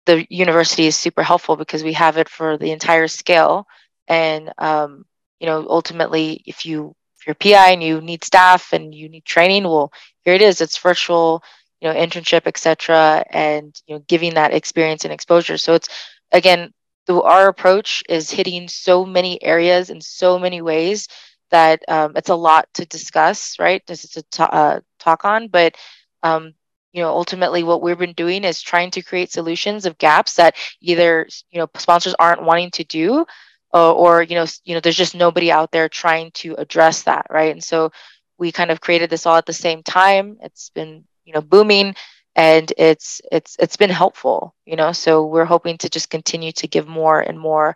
the 0.06 0.26
university 0.30 0.86
is 0.88 0.96
super 0.96 1.24
helpful 1.24 1.56
because 1.56 1.84
we 1.84 1.94
have 1.94 2.18
it 2.18 2.30
for 2.30 2.58
the 2.58 2.72
entire 2.72 3.08
scale 3.08 3.68
and 4.08 4.52
um, 4.58 5.06
you 5.40 5.48
know 5.48 5.66
ultimately 5.70 6.42
if 6.46 6.66
you 6.66 6.96
if 7.20 7.28
you're 7.28 7.36
pi 7.36 7.72
and 7.72 7.84
you 7.84 8.02
need 8.02 8.24
staff 8.24 8.74
and 8.74 8.94
you 8.94 9.10
need 9.10 9.26
training 9.26 9.64
well 9.64 9.92
here 10.24 10.34
it 10.34 10.42
is 10.42 10.62
it's 10.62 10.78
virtual 10.78 11.44
you 11.82 11.88
know 11.88 11.96
internship 11.96 12.48
etc 12.48 13.24
and 13.30 13.82
you 13.88 13.96
know 13.96 14.04
giving 14.08 14.34
that 14.36 14.54
experience 14.54 15.04
and 15.04 15.14
exposure. 15.14 15.58
So 15.58 15.74
it's 15.74 15.90
again 16.32 16.74
our 17.10 17.48
approach 17.48 18.04
is 18.10 18.30
hitting 18.32 18.68
so 18.68 19.06
many 19.06 19.42
areas 19.42 19.90
in 19.90 20.02
so 20.02 20.38
many 20.38 20.62
ways 20.62 21.08
that 21.52 21.84
um, 21.88 22.14
it's 22.16 22.30
a 22.30 22.36
lot 22.36 22.68
to 22.76 22.86
discuss, 22.86 23.60
right? 23.60 23.84
This 23.88 24.04
is 24.04 24.24
to 24.32 24.54
uh, 24.54 24.80
talk 25.00 25.26
on, 25.26 25.48
but 25.48 25.76
um, 26.24 26.54
you 26.94 27.02
know, 27.02 27.10
ultimately, 27.10 27.64
what 27.64 27.82
we've 27.82 27.98
been 27.98 28.14
doing 28.14 28.44
is 28.44 28.62
trying 28.62 28.92
to 28.92 29.02
create 29.02 29.32
solutions 29.32 29.86
of 29.86 29.98
gaps 29.98 30.36
that 30.36 30.56
either 30.82 31.28
you 31.52 31.60
know 31.60 31.70
sponsors 31.78 32.16
aren't 32.20 32.44
wanting 32.44 32.72
to 32.72 32.84
do, 32.84 33.26
or, 33.74 33.82
or 33.94 34.24
you 34.24 34.36
know, 34.36 34.46
you 34.64 34.74
know, 34.74 34.80
there's 34.80 34.98
just 34.98 35.16
nobody 35.16 35.52
out 35.52 35.72
there 35.72 35.90
trying 35.90 36.32
to 36.32 36.56
address 36.56 37.04
that, 37.04 37.28
right? 37.30 37.52
And 37.52 37.64
so 37.64 37.92
we 38.38 38.52
kind 38.52 38.72
of 38.72 38.82
created 38.82 39.10
this 39.10 39.26
all 39.26 39.36
at 39.38 39.46
the 39.46 39.54
same 39.54 39.84
time. 39.84 40.38
It's 40.42 40.70
been 40.70 41.04
you 41.26 41.34
know 41.34 41.42
booming, 41.42 41.96
and 42.38 42.72
it's 42.78 43.20
it's 43.32 43.58
it's 43.60 43.76
been 43.76 43.90
helpful 43.90 44.56
you 44.66 44.76
know 44.78 44.94
so 44.94 45.26
we're 45.26 45.44
hoping 45.46 45.78
to 45.78 45.90
just 45.90 46.10
continue 46.10 46.52
to 46.54 46.68
give 46.68 46.88
more 46.88 47.20
and 47.20 47.38
more 47.38 47.76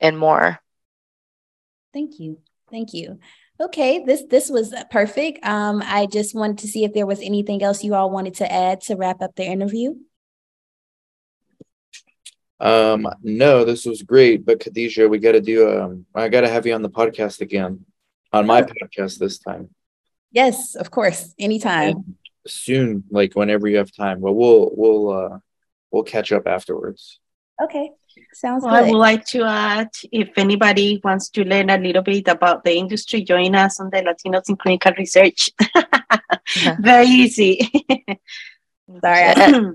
and 0.00 0.18
more 0.18 0.60
thank 1.94 2.18
you 2.18 2.38
thank 2.72 2.92
you 2.92 3.18
okay 3.60 4.02
this 4.04 4.24
this 4.28 4.50
was 4.50 4.74
perfect 4.90 5.44
um 5.44 5.80
i 5.86 6.06
just 6.06 6.34
wanted 6.34 6.58
to 6.58 6.66
see 6.66 6.84
if 6.84 6.92
there 6.92 7.06
was 7.06 7.20
anything 7.20 7.62
else 7.62 7.84
you 7.84 7.94
all 7.94 8.10
wanted 8.10 8.34
to 8.34 8.52
add 8.52 8.80
to 8.80 8.96
wrap 8.96 9.22
up 9.22 9.36
the 9.36 9.44
interview 9.44 9.94
um 12.58 13.06
no 13.22 13.64
this 13.64 13.84
was 13.84 14.02
great 14.02 14.44
but 14.44 14.58
khadijah 14.58 15.08
we 15.08 15.18
got 15.18 15.32
to 15.32 15.40
do 15.40 15.70
um 15.80 16.04
i 16.14 16.28
got 16.28 16.40
to 16.40 16.48
have 16.48 16.66
you 16.66 16.74
on 16.74 16.82
the 16.82 16.90
podcast 16.90 17.40
again 17.40 17.84
on 18.32 18.46
my 18.46 18.62
podcast 18.62 19.18
this 19.18 19.38
time 19.38 19.68
yes 20.32 20.74
of 20.74 20.90
course 20.90 21.32
anytime 21.38 21.90
and 21.90 22.14
soon, 22.46 23.04
like 23.10 23.34
whenever 23.34 23.68
you 23.68 23.78
have 23.78 23.94
time. 23.94 24.20
But 24.20 24.32
we'll 24.32 24.70
we'll 24.74 25.12
uh 25.12 25.38
we'll 25.90 26.04
catch 26.04 26.32
up 26.32 26.46
afterwards. 26.46 27.18
Okay. 27.62 27.90
Sounds 28.32 28.64
well, 28.64 28.74
good. 28.74 28.88
I 28.88 28.90
would 28.90 28.98
like 28.98 29.24
to 29.26 29.44
add 29.44 29.90
if 30.10 30.36
anybody 30.36 31.00
wants 31.02 31.28
to 31.30 31.44
learn 31.44 31.70
a 31.70 31.78
little 31.78 32.02
bit 32.02 32.28
about 32.28 32.64
the 32.64 32.76
industry, 32.76 33.22
join 33.22 33.54
us 33.54 33.80
on 33.80 33.90
the 33.90 33.98
Latinos 33.98 34.48
in 34.48 34.56
Clinical 34.56 34.92
Research. 34.96 35.50
yeah. 36.62 36.76
Very 36.80 37.06
easy. 37.06 37.70
Sorry, 39.00 39.34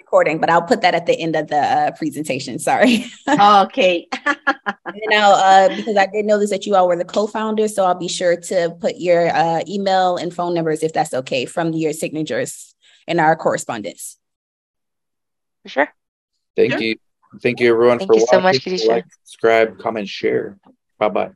recording, 0.00 0.40
but 0.40 0.50
I'll 0.50 0.62
put 0.62 0.80
that 0.82 0.94
at 0.94 1.06
the 1.06 1.18
end 1.18 1.36
of 1.36 1.48
the 1.48 1.58
uh, 1.58 1.90
presentation. 1.92 2.58
Sorry. 2.58 3.06
okay. 3.28 4.08
and 4.24 5.02
now, 5.08 5.32
uh, 5.32 5.68
because 5.76 5.96
I 5.96 6.06
did 6.06 6.24
notice 6.24 6.50
that 6.50 6.66
you 6.66 6.74
all 6.74 6.88
were 6.88 6.96
the 6.96 7.04
co-founders, 7.04 7.74
so 7.74 7.84
I'll 7.84 7.94
be 7.94 8.08
sure 8.08 8.36
to 8.36 8.76
put 8.80 8.96
your 8.96 9.28
uh, 9.28 9.62
email 9.68 10.16
and 10.16 10.32
phone 10.32 10.54
numbers, 10.54 10.82
if 10.82 10.92
that's 10.92 11.14
okay, 11.14 11.44
from 11.44 11.72
your 11.72 11.92
signatures 11.92 12.74
in 13.06 13.20
our 13.20 13.36
correspondence. 13.36 14.16
For 15.62 15.68
sure. 15.68 15.88
Thank 16.56 16.72
sure. 16.72 16.80
you. 16.80 16.96
Thank 17.40 17.60
you, 17.60 17.72
everyone, 17.72 17.98
Thank 17.98 18.10
for 18.10 18.16
you 18.16 18.20
watching. 18.22 18.38
so 18.38 18.40
much, 18.40 18.64
Khadijah. 18.64 18.88
Like, 18.88 19.04
subscribe, 19.24 19.78
comment, 19.78 20.08
share. 20.08 20.58
Bye 20.98 21.08
bye. 21.08 21.30